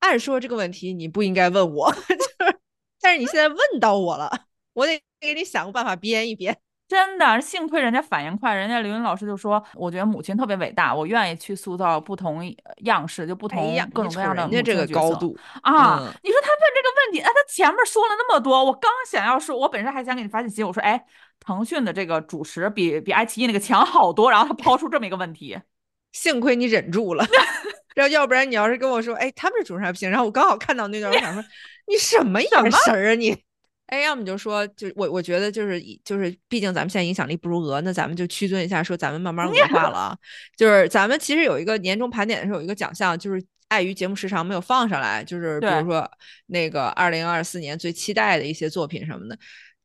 [0.00, 2.58] 按说这个问题你不应该问我， 就是，
[3.00, 6.58] 但是你现在问到我了，我得给你想个办法编一编。
[6.88, 16.00] 真的，幸亏人家反应快，人家刘云老师就说：“我觉得母亲特别伟大，我愿意去塑造不同呃样式，就不哎同各种各样的人家这个高度，啊。
[16.00, 21.02] 嗯你说他问这个问题，哎，他前面说了那么多，我刚想要说，我本身还想给你发信息，我说：“哎，
[21.40, 25.58] 腾讯的这个主持比比爱奇艺那个强好多。”然后他抛出这么一个问题，
[26.12, 27.24] 幸亏你忍住了，
[27.94, 31.42] 然后要不然你要是跟我说，哎，他们这主持人还不行，然后我刚好看到那段，我想说
[31.86, 32.50] 你什么眼
[32.84, 33.42] 神儿啊你？
[33.92, 40.16] 哎，要么你就说，就我我觉得就是就是，毕竟咱们现在影响力不如鹅，那咱们就屈尊一下，说咱们慢慢鹅化了啊。
[40.56, 46.10] 就是咱们其实有一个年终盘点的时候有一个奖项，就是碍于节目时长没有放上来，就是比如说
[46.46, 49.38] 那个二零二四年最期待的一些作品什么的。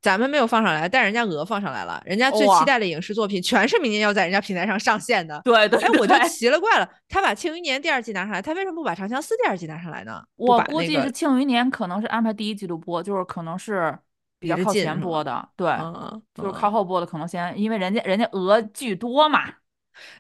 [0.08, 5.42] 咱们没有放上来，但人家鹅放上来了，人家最期待的影视作品全是明年要在人家平台上上线的。
[5.44, 10.24] 对对哎，我就奇了怪了，他把《庆余年》第二季拿上来，他为什么不把《长相思》第二季拿上来呢？
[10.38, 13.94] 我估计是《庆余年》可能是安排第一季度播，就是可能是
[14.40, 19.44] 比较靠前播的，对，嗯，就是嗯靠后播的可能先，因为人家人家鹅剧多嘛，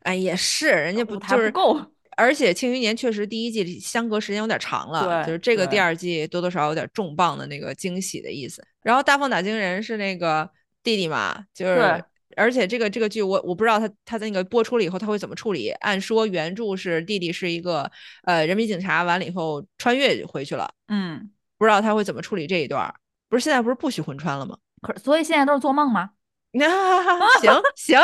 [0.03, 1.79] 哎，也是，人家不就是不够，
[2.17, 8.61] 而且《庆余年》确实第一季相隔时间有点长了，对就是这个第二季多多少少有点重磅的那个惊喜的意思。
[8.81, 10.49] 然后《大奉打惊人》是那个
[10.83, 12.03] 弟弟嘛，就是。
[12.35, 15.69] 而且这个这个剧我我不知道他他在那个播出了以后他会怎么处理。
[15.79, 17.89] 按说原著是弟弟是一个
[18.25, 22.93] 呃人民警察，完了以后穿越回去了，嗯，不知道他会怎么处理这一段儿。
[23.27, 24.55] 不是现在不是不许魂穿了吗？
[24.83, 26.11] 可所以现在都是做梦吗？
[26.51, 27.99] 那行行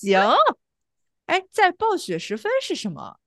[0.00, 0.20] 行，
[1.26, 3.18] 哎，在暴雪时分是什么？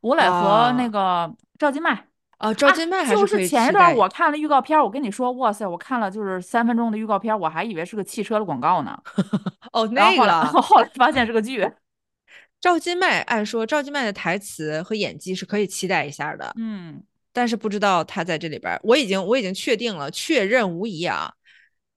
[0.00, 2.06] 吴磊和那啊个赵今麦，
[2.38, 8.96] 啊，赵啊今麦还就是前一段我看了预告片，我跟你说，哇塞，我看了就是三分钟的预告片，我还以为是个汽车的广告呢，
[9.72, 11.68] 哦，那个后来发现是个剧，
[12.60, 21.32] 赵今麦，按说赵今麦的台词和演技是可以期待一下的，嗯，但是不知道他在这里边，我已经我已经确定了，确认无疑啊，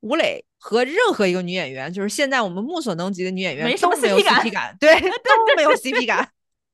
[0.02, 6.28] 吴磊和任何一个女演员，就是现在我们目所能及的女演员没什么都没有 CP 感，对， 都没有 CP 感，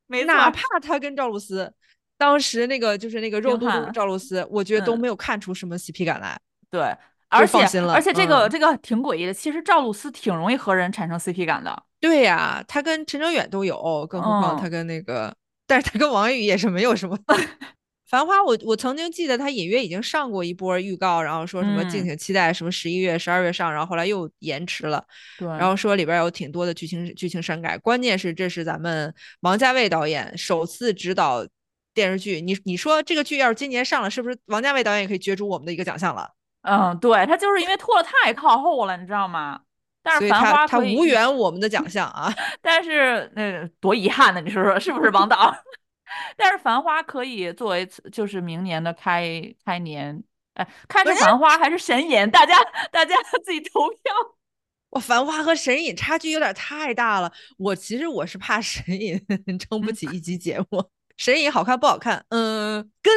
[0.07, 1.71] 没错，哪怕他跟赵露思。
[2.17, 6.35] 当时那个就是那个肉嘟嘟的赵露思，我觉得都嗯没有看出什么 CP 感来。
[6.71, 6.81] 对，
[7.29, 15.31] 而且放心了而且这个、嗯这个挺诡异的，其实赵露思挺容易和人产生 CP 感的，对呀，他跟陈哲远都有，更何况他嗯跟那个，
[15.67, 17.17] 但是他跟王宇也是没有什么。
[18.09, 25.03] 繁花我，我曾经记得他隐约已经上过一波预告，然后说什么敬嗯请期待，什么十一月、十二月上，然后后来又延迟了，
[25.37, 31.45] 对，然后说里边有挺多的剧情剧情删改，关键是这是咱们王家卫导演首次执导
[31.93, 36.29] 电视剧，你你说这个剧要是今年上了，是不是王家卫导演也可以角逐我们的一个奖项了？
[36.61, 39.59] 嗯，对他就是因为拖得太靠后了，你知道吗？
[40.01, 42.33] 但是繁花他他无缘我们的奖项啊。
[42.61, 45.53] 但是那、多遗憾呢，你说说是不是王导？
[46.35, 52.55] 但是繁花可以作为就是明年的开开年，哎，看是繁花还是神隐，大家
[52.91, 54.13] 大家 自己投票。
[54.89, 57.31] 我，繁花和神隐差距有点太大了。
[57.57, 59.19] 我其实我是怕神隐
[59.59, 60.89] 撑不起一集节目。
[61.17, 62.23] 神隐好看不好看？
[62.29, 63.13] 嗯，跟。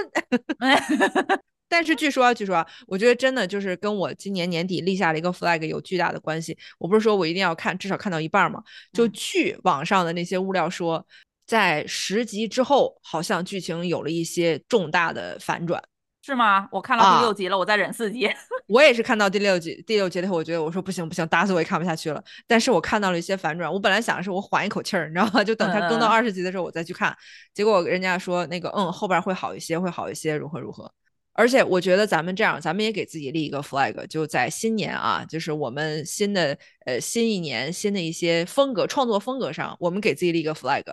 [1.68, 6.58] 但是据说啊，据说啊，我觉得真的就是跟我今年年底立下了一个 flag 有巨大的关系。
[6.78, 8.60] 我不是说我一定要看，至少看到一半嘛。
[8.92, 11.06] 就嗯据网上的那些物料说，
[11.50, 15.82] 在十集之后，好像剧情有了一些重大的反转。
[16.22, 16.68] 是吗？
[16.70, 18.30] 我看到第六集了，我再忍四集。
[18.68, 22.22] 我也是看到第六集，第六集以后，我觉得我说不行不行，打死我也看不下去了。
[22.46, 25.42] 但是我看到了一些反转，我本来想的是我缓一口气儿，你知道吗？
[25.42, 27.12] 就等它更到二十集的时候我再去看。
[27.52, 30.88] 结果人家说那个嗯后边会好一些，会好一些，如何如何。
[31.32, 40.84] 而且我觉得咱们这样，咱们也给自己立一个 flag，就在新年啊，就是我们新的呃新一年新的一些风格创作风格上，我们给自己立一个 flag。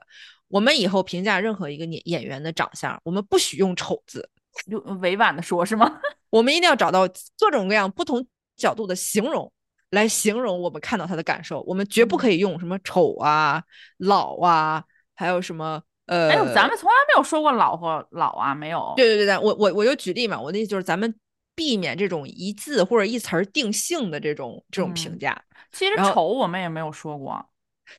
[0.50, 4.30] 我们以后评价任何一个演演员的长相，我们不许用丑字，
[4.70, 6.00] 就委婉的说，是吗？
[6.30, 7.08] 我们一定要找到
[7.40, 9.52] 各种各样不同角度的形容
[9.92, 11.62] 来形容我们看到他的感受。
[11.62, 13.64] 我们绝不可以用什么丑啊、
[13.98, 14.84] 老啊，
[15.16, 18.94] 还有什么呃，哎呦，咱们从来没有说过老和老啊，没有。
[18.96, 21.14] 对对对对，我我我就举例嘛，我的意思就是咱们
[21.56, 25.42] 避免这种一字或者一词儿定性的这种这种评价。
[25.72, 27.46] 其实丑我们也没有说过。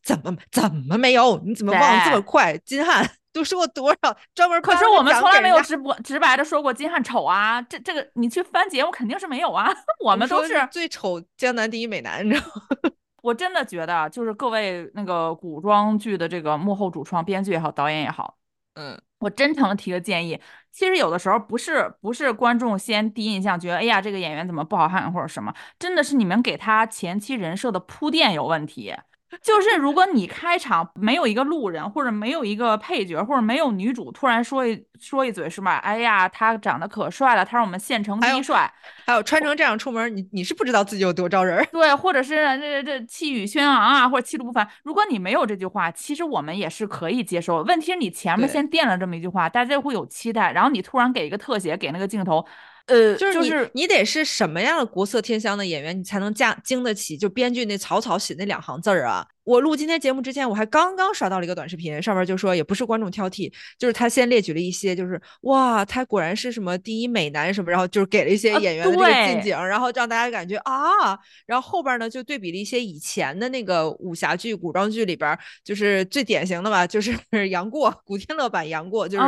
[0.02, 1.38] 怎么怎么没有？
[1.44, 2.56] 你怎么忘这么快？
[2.58, 4.16] 金瀚都说过多少？
[4.34, 7.60] 专门可是我们从来没有直播直白的说过金瀚丑啊！
[7.62, 9.68] 这这个你去翻节目肯定是没有啊！
[10.04, 12.90] 我们都是最丑江南第一美男，你知道吗？
[13.22, 18.36] 我真的觉得，就是各位那个古装剧的这个幕后主创、编剧也好，导演也好，
[18.74, 20.40] 嗯，我真诚的提个建议，
[20.72, 28.94] 其实有的时候不是不是观众先第一印象觉得，哎呀，这个演员怎么不好看或者什么，真的是你们给他前期人设的铺垫有问题。
[29.42, 35.76] 就是如果你开场没有一个路人，或者没有一个配角，或者没有女主突然说一说一嘴是吧？
[35.78, 38.72] 哎呀，他长得可帅了，他是我们县城第一帅。
[39.06, 41.66] 还有穿成这样出门，你你是不知道自己有多招人。
[41.70, 44.66] 对，或者是这这气宇轩昂啊，或者气度不凡。
[44.82, 47.62] 如果你没有这句话，其实我们也是可以接受。
[47.62, 52.44] 问题是你前面先垫了这么一句话，大家会有期待，然后你突然给一个特写，给那个镜头。
[52.88, 59.26] 呃，就是你得是什么样的国色天香的演员，你才能架经得起就编剧那草草写那两行字儿啊？
[59.44, 77.14] 我录今天节目之前，我还刚刚刷到了一个短视频，上面就说也不是观众挑剔，就是他先列举了一些，就是哇，他果然是什么第一美男什么，然后就是给了一些演员的这个近景，然后让大家感觉啊，然后后边呢就对比了一些以前的那个武侠剧、古装剧里边，就是最典型的吧，就是
[77.48, 79.24] 杨过，古天乐版杨过，就是，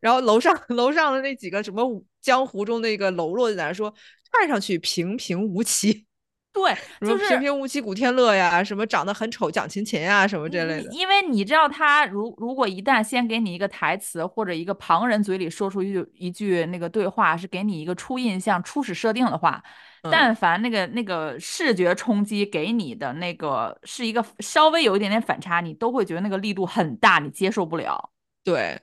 [0.00, 1.82] 然后楼上 楼上的那几个什么
[2.22, 3.92] 江湖中的一个喽啰就在那说，
[4.30, 6.06] 看上去平平无奇。
[6.54, 10.92] 对，就是平平无奇古天乐呀，什么长得很丑蒋勤勤呀，什么这类的。
[10.92, 19.64] 因为你知道，他如如果一旦先给你一个台词，或者一个旁人嘴里说出一句一句那个对话，是给你一个初印象、初始设定的话，
[20.10, 28.10] 但凡那个那个视觉冲击给你的那个是一个稍微有一点点反差，你都会觉得那个力度很大，你接受不了。
[28.44, 28.78] 对。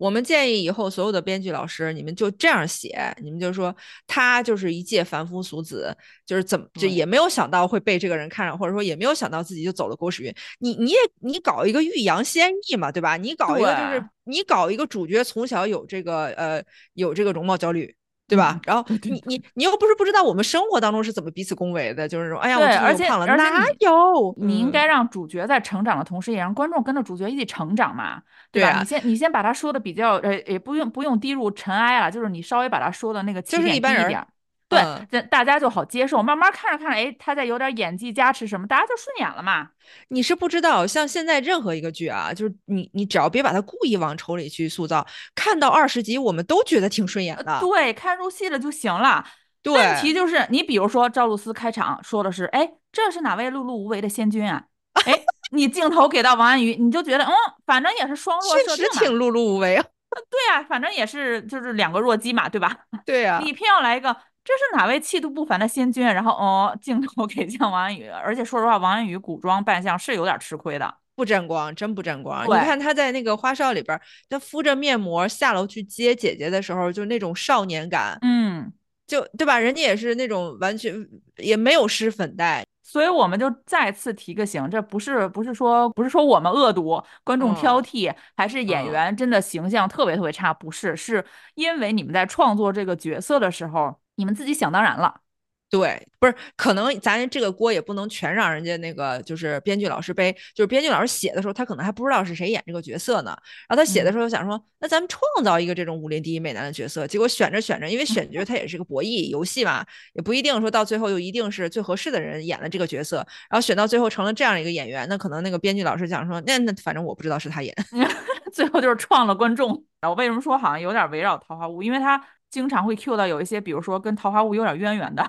[0.00, 3.74] 我们建议以后所有的编剧老师，你们就这样写，你们就说
[4.06, 10.34] 他就是一介凡夫俗子，就是怎么就也没有想到会被这个人看上，或者说也没有想到自己就走了狗屎运。
[10.60, 13.18] 你你也你搞一个欲扬先抑嘛，对吧？
[13.18, 17.94] 你搞一个就是你搞一个主角从小有这个呃有这个容貌焦虑。
[18.30, 18.60] 对吧？
[18.64, 24.32] 然后你你你又不是不知道我们生活当中是怎么彼此恭维的，就是说，哎呀，我而且胖了，哪有？
[24.38, 28.78] 你应该让主角在成长的同时，也让观众跟着主角一起成长嘛，对吧？
[28.78, 34.24] 你先你先把他说的比较，呃，也不用不用低入尘埃了，就是你稍微把他说的那个起点低一点。
[34.70, 34.80] 对，
[35.10, 39.70] 这大家就好接受，慢慢看着看着，哎，他再有点演技加持什么，大家就顺眼了嘛。
[40.08, 45.04] 你是不知道，像现在任何一个剧啊，就是你你只要别把它故意往丑里去塑造，
[45.34, 47.58] 看到二十集我们都觉得挺顺眼的。
[47.58, 49.24] 对，看入戏了就行了。
[49.60, 54.62] 对，问题就是你比如说赵露思开场说的是，哎，这是哪位碌碌无为的仙君啊？
[55.04, 57.32] 哎，你镜头给到王安宇，你就觉得，嗯，
[57.66, 58.92] 反正也是双弱设定嘛。
[58.92, 59.84] 确实挺碌碌无为啊。
[60.30, 62.76] 对啊，反正也是就是两个弱鸡嘛，对吧？
[63.04, 63.40] 对啊。
[63.44, 64.16] 你偏要来一个。
[64.42, 66.02] 这是哪位气度不凡的仙君？
[66.02, 72.44] 然后哦，镜头给向王安宇，而且说实话，王安宇古装扮相是有点吃亏的，不沾光，真不沾光。
[72.46, 74.00] 你看他在那个花少里边，
[74.30, 78.72] 他敷着面膜下楼去接姐姐的时候，就那种少年感，嗯，
[79.06, 79.58] 就对吧？
[79.58, 90.52] 人家也是那种完全也没有施粉黛，所以我们就再次提个醒，这不是不是说不是说我们恶毒，观众挑剔，还是演员真的形象特别特别差？
[90.54, 91.22] 不是，是
[91.54, 93.94] 因为你们在创作这个角色的时候。
[94.20, 95.22] 你们自己想当然了，
[95.70, 103.30] 对，不是可能咱这个锅也不能全让人家那个就是编剧老师背，就是编剧老师写的时候，他可能还不知道是谁演这个角色呢。
[103.66, 109.82] 然后他写的时候想说，那咱们创造一个这种武林第一美男的角色，结果选着选着，因为选角 他也是个博弈游戏嘛，
[110.12, 113.18] 也不一定说到最后又一定是最合适的人演了这个角色，
[113.48, 117.74] 然后选到最后成了这样一个演员，那可能那个编剧老师想说，那那反正我不知道是他演，
[118.52, 119.84] 最后就是创了观众。
[120.02, 121.82] 我为什么说好像有点围绕桃花坞？
[121.82, 122.20] 因为他。
[122.50, 125.22] 经常会 Q 到有一些，比如说跟《桃花坞》有点渊源的，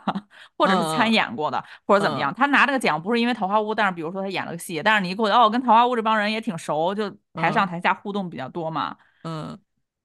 [0.57, 2.33] 或者是参演过的，或者怎么样。
[2.33, 8.97] 他拿这个奖不是因为《桃花坞》，但是比如说他演了个戏，但是你给我哦，跟《桃花坞》这帮人也挺熟，就台上台下互动比较多嘛。
[9.23, 9.57] 嗯，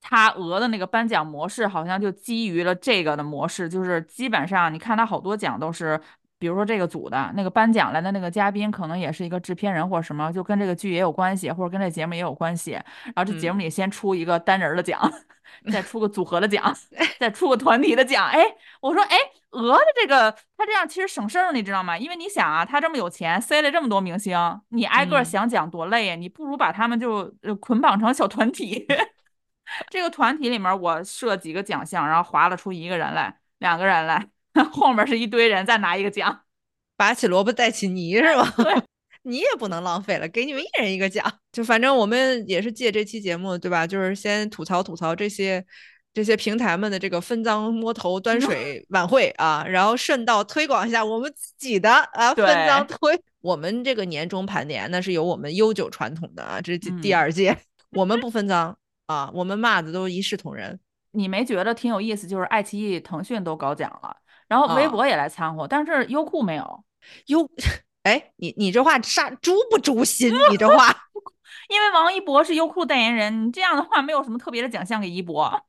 [0.03, 5.99] 他鹅的那个颁奖模式好像就基于了这个的模式，就是基本上你看他好多奖都是，
[6.39, 12.73] 比如说这个组的那个颁奖来的那个嘉宾，可能也是一个制片人或者什么，就跟这个剧也有关系，或者跟这节目也有关系。
[12.73, 15.01] 然后这节目里先出一个单人的奖，
[15.73, 16.77] 再出个组合的奖，
[17.19, 18.27] 再出个团体的奖。
[18.27, 18.43] 哎，
[18.81, 19.17] 我说，哎，
[19.51, 21.97] 鹅的这个他这样其实省事儿，你知道吗？
[21.97, 28.87] 因为你想啊，他这么有钱，塞了这么多明星，你挨个想奖多累呀，你不如把他们就捆绑成小团体。
[29.91, 34.29] 这个团体里面，我设几个奖项，然后划了出一个人来，两个人来，
[34.73, 36.41] 后面是一堆人再拿一个奖，
[36.97, 38.55] 拔起萝卜带起泥是吧？
[38.57, 38.75] 对，
[39.23, 41.31] 你也不能浪费了，给你们一人一个奖。
[41.53, 43.87] 就反正我们也是借这期节目，对吧？
[43.87, 45.65] 就是先吐槽吐槽这些
[46.13, 53.21] 这些平台们的这个分赃摸头端水晚会啊，然后顺道推广一下我们自己的啊分赃推。
[53.41, 57.57] 我们这个年终盘点那是有我们悠久传统的啊，这是第二届，
[57.91, 58.77] 我们不分赃。
[59.07, 60.81] 啊，我们骂的都一视同仁。
[61.13, 62.27] 你没觉得挺有意思？
[62.27, 64.17] 就是爱奇艺、腾讯都搞奖了，
[64.49, 66.85] 然后微博也来掺和，但是优酷没有。
[67.27, 67.49] 优，
[68.05, 70.33] 哎，你你这话杀诛不诛心？
[70.51, 70.95] 你这话，
[71.69, 75.65] 因为王一博是优酷代言人，你这样的话没有什么特别的奖项给一博。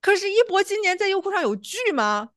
[0.00, 2.30] 可是，一博今年在优酷上有剧吗？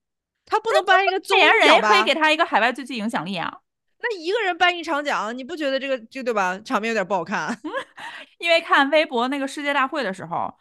[0.46, 3.60] 他不能颁一个代言人，可以给他一个海外最具影响力啊。
[4.04, 6.60] 那一个人颁一场奖，你不觉得这个就对吧？
[6.66, 7.58] 场面有点不好看。
[8.40, 10.54] 因为看微博那个世界大会的时候，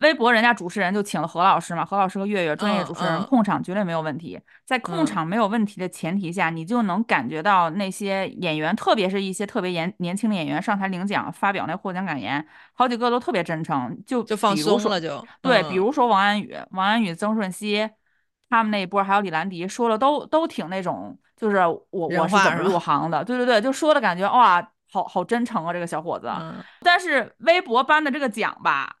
[0.00, 4.38] 微博人家主持人就请了何老师嘛，何老师和月月专业主持人控场绝对没有问题。
[4.64, 15.26] 在控场没有问题的前提下，你就能感觉到那些演员，特别是一些特别年年轻的演员上台领奖发表那获奖感言，好几个都特别真诚，就就放松了就。
[15.40, 17.90] 对，比如说王安宇、王安宇、曾舜晞
[18.50, 21.18] 他们那一波，还有李兰迪，说了都都挺那种。
[21.36, 23.22] 就是我我是怎么入行的？
[23.22, 26.32] 对对对，就说的感觉哇，好好真诚啊，这个小伙子。
[26.80, 28.96] 但是微博颁的这个奖吧，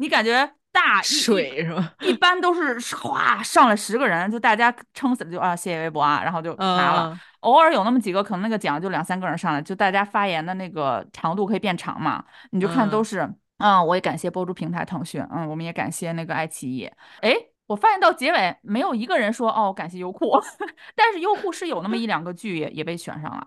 [0.00, 1.92] 你感觉大水是吧？
[2.00, 7.20] 一般都是哗上来十个人，就大家撑死了就啊，谢谢微博啊，然后就拿了。
[7.40, 12.24] 偶尔有那么几个，可能那个奖就两三个人上来，就大家发言的那个长度可以变长嘛。
[12.50, 16.90] 你就看都是，嗯，我也感谢播出平台腾讯，嗯，我们也感谢那个爱奇艺，
[17.20, 17.34] 哎。
[17.66, 20.32] 我发现到结尾没有一个人说哦感谢优酷，
[20.96, 23.46] 但是优酷是有那么一两个剧也也被选上了，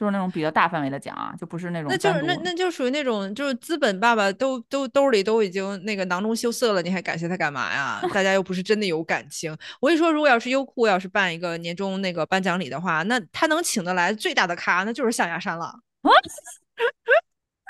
[0.00, 1.90] 就是那种比较大范围的奖啊，就不是那种。
[1.90, 8.00] 那就是那那就属于那种就是资本爸爸都都兜里都已经那个囊中羞涩了，你还感谢他干嘛呀？
[8.14, 9.54] 大家又不是真的有感情。
[9.78, 15.74] 我跟你说，如果要是优酷要是办一个年终那个颁奖礼的话，那他能请得来最大的咖那就是象牙山了。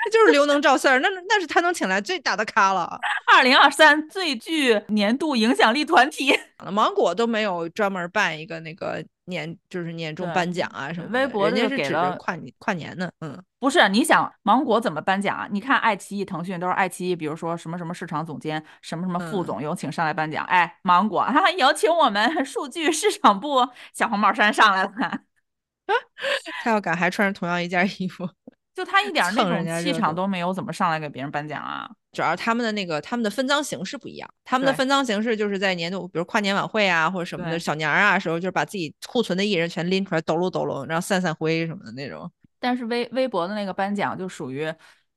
[0.03, 2.97] 那就是刘能赵四儿，那那是他能请来最大的咖了。
[3.35, 6.33] 二零二三最具年度影响力团体，
[6.71, 11.07] 芒果都没有专门办一个那个年，就是年终颁奖啊什么。
[11.11, 15.47] 微博就是给了跨年跨年的，嗯，不是，你想芒果怎么颁奖啊？
[15.51, 24.91] 你看爱奇艺、腾讯都是爱奇艺，比如说什么什么市场总监、什么什么副总有请上来颁奖，哎，芒果 哈有请我们数据市场部小红帽衫上来了，
[26.63, 28.27] 他要敢还穿着同样一件衣服。
[28.73, 31.89] 就他一点那种气场都没有，怎么上来给别人颁奖啊？
[32.11, 42.29] 主要他们的那个他们的分赃形式不一样，他们的分赃形式就是在年度，比如跨年晚会啊或者什么的小年儿啊时候，就是把自己库存的艺人全拎出来抖搂抖搂，然后散散灰什么的那种。
[42.59, 44.73] 但是微微博的那个颁奖就属于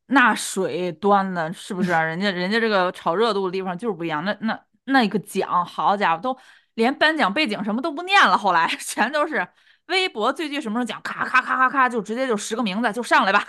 [0.07, 1.93] 那水端的，是不是？
[1.93, 4.25] 啊人家人家这个炒热度的地方就是不一样。
[4.25, 6.39] 那那那个奖，好家伙，都
[6.75, 9.47] 连颁奖背景什么都不念了，后来 全都是。
[9.89, 10.99] 微博最具什么时候奖？
[11.03, 13.47] 咔咔咔咔咔，就直接就十个名字就上来吧，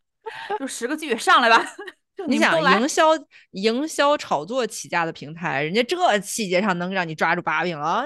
[0.60, 1.64] 就十个剧上来吧。
[2.26, 3.10] 你想营销
[3.52, 8.04] 营销炒作起家的平台，人家这细节上能让你抓住把柄了，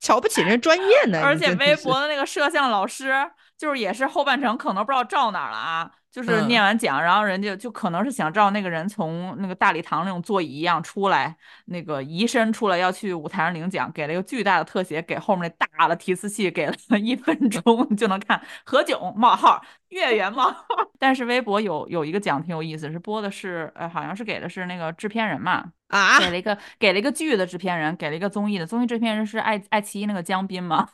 [0.00, 1.20] 瞧不起人专业呢。
[1.22, 3.12] 而且微博的那个摄像老师，
[3.56, 5.90] 就是也是后半程可能不知道照哪了啊。
[6.14, 17.62] 就是念完奖，然后人家就可能是想照那个人从那个大礼堂那种座椅一样出来，那个移身出来要去舞台上领奖，给了一个巨大的特写，给后面那大的提词器给了 一分钟
[17.96, 20.64] 就能看何炅冒号月圆冒号。
[21.00, 30.90] 但是微博有有一个奖挺有意思，是播的是呃好像是给的是那个制片人嘛啊，给了一个给了一个剧的制片人，给了一个综艺的综艺制片人是爱爱奇艺那个江斌嘛。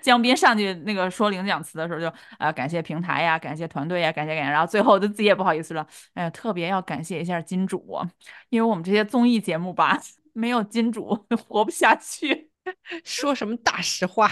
[0.00, 8.00] 江斌上去那个说领奖词的时候，就啊感谢平台呀，感谢团队呀，感谢感谢，然后最后就自己也不好意思了，哎呀，特别要感谢一下金主，
[8.50, 10.00] 因为我们这些综艺节目吧，
[10.32, 12.50] 没有金主 活不下去。
[13.04, 14.30] 说什么大实话？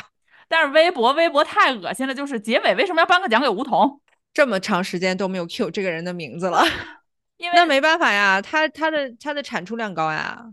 [0.48, 4.00] 但是微博微博太恶心了，就是结尾为什么要颁个奖给吴彤？
[4.32, 6.64] 这么长时间都没有 Q 这个人的名字了，
[7.36, 10.46] 因为那没办法呀，他他的他的产出量高呀。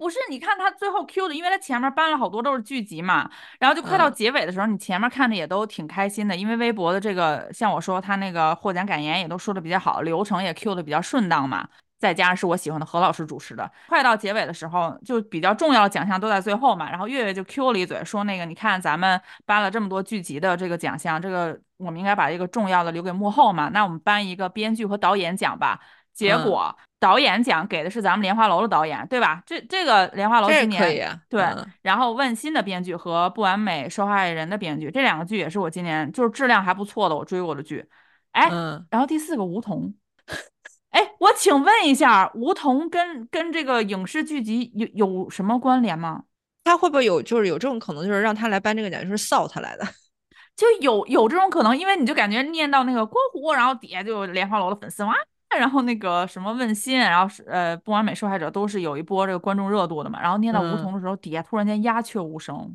[0.00, 11.68] 不是，你看他最后 Q 的，因为他前面搬了好多都是剧集嘛，然后就快到结尾的时候，你前面看的也都挺开心的，因为微博的这个，像我说他那个获奖感言也都说的比较好，流程也 Q 的比较顺当嘛。
[11.98, 13.70] 再加上是我喜欢的何老师主持的。
[13.88, 16.88] 快到结尾的时候，就比较重要的奖项都在最后嘛。
[16.88, 23.68] 然后月月就 Q 了一嘴，说那个你看咱们颁了这么多剧集的这个奖项，这个我们应该把这个重要的留给幕后嘛。
[23.68, 25.78] 那我们颁一个编剧和导演奖吧。
[26.14, 29.42] 结果导演奖给的是咱们莲花楼的导演，对吧？
[29.46, 31.18] 这这个莲花楼今年可以啊。
[31.28, 31.42] 对，
[31.80, 37.84] 然后问心的编剧和不完美受害人的编剧，这两个剧也是我今年就是质量还不错的我追过的剧。
[38.32, 38.48] 哎，
[38.90, 39.92] 然后第四个梧桐，
[40.90, 46.24] 哎，我请问一下，梧桐跟跟这个影视剧集有有什么关联吗？
[46.62, 49.84] 他会不会有就是有这种可能，就是让他来颁这个奖，就是臊他来的？
[50.54, 55.14] 就有有这种可能，因为你就感觉念到那个郭虎，然后底下就有莲花楼的粉丝哇。
[55.58, 60.20] 然后那个什么问心，然后是呃不完美受害者都是有一波这个观众热度的嘛。
[60.20, 62.74] 然后念到梧桐的时候，底下突然间鸦雀无声，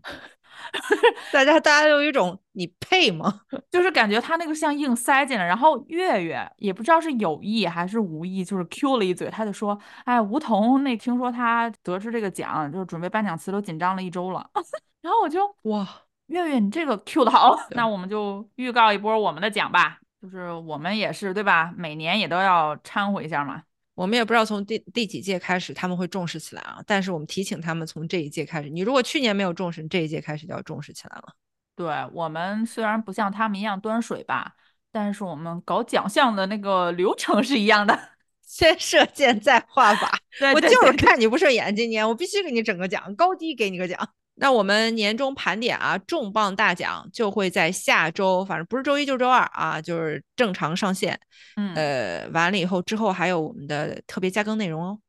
[1.32, 3.42] 大家大家有一种你配吗？
[3.72, 5.46] 就是感觉他那个像硬塞进来。
[5.46, 14.50] 然后月月也不知道是有意还是无意，就是 Q 了一嘴，他就说：“哎，梧桐那听说他得知这个奖，就是准备颁奖词都紧张了一周了。
[15.02, 15.88] ”然后我就哇，
[16.28, 20.00] 月月你这个 Q 的好，那我们就预告一波我们的奖吧。
[20.26, 21.72] 就是我们也是对吧？
[21.78, 23.62] 每年也都要掺和一下嘛。
[23.94, 26.82] 我们也不知道从第第几届开始他们会重视起来啊。
[26.86, 31.36] 但是我们提醒他们，从这一届开始，你如果去年没有重视，这一届开始就要重视起来了。
[31.76, 34.56] 对我们虽然不像他们一样端水吧，
[34.92, 37.98] 但是我们搞奖项的那个流程是一样的，
[38.42, 40.10] 先射箭再画靶。
[40.40, 44.10] 对我就是看你不顺眼，今年我必须给你整个奖，高低给你个奖。
[44.38, 51.18] 那我们年终盘点啊，重磅大奖就会在下周，反正不是周一就是周二啊，就是正常上线。
[51.56, 55.00] 嗯，呃，完了以后之后还有我们的特别加更内容哦。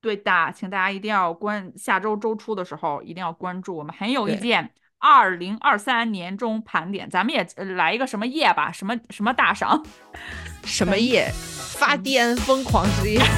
[0.00, 4.68] 对的，请大家一定要关下周周初的时候一定要关注我们很有意见
[4.98, 9.80] 二零二三年终盘点，咱们也来一个什么夜吧，什么什么大赏，
[10.66, 11.30] 什么夜，
[11.78, 13.20] 发癫疯狂之夜。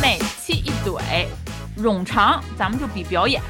[0.00, 1.26] 每期一怼。
[1.82, 3.42] 冗长咱们就比表演，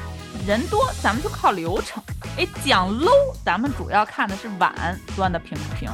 [0.47, 2.01] 人多咱们就靠流程。
[2.37, 4.73] 哎，讲 low 咱们主要看的是碗
[5.15, 5.89] 端的平不平。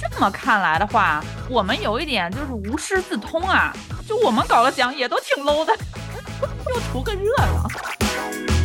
[0.00, 3.72] 这么看来的话，我们有一点就是无师自通啊。
[4.06, 5.72] 就我们搞个讲也都挺 low 的，
[6.66, 8.61] 就图个热闹。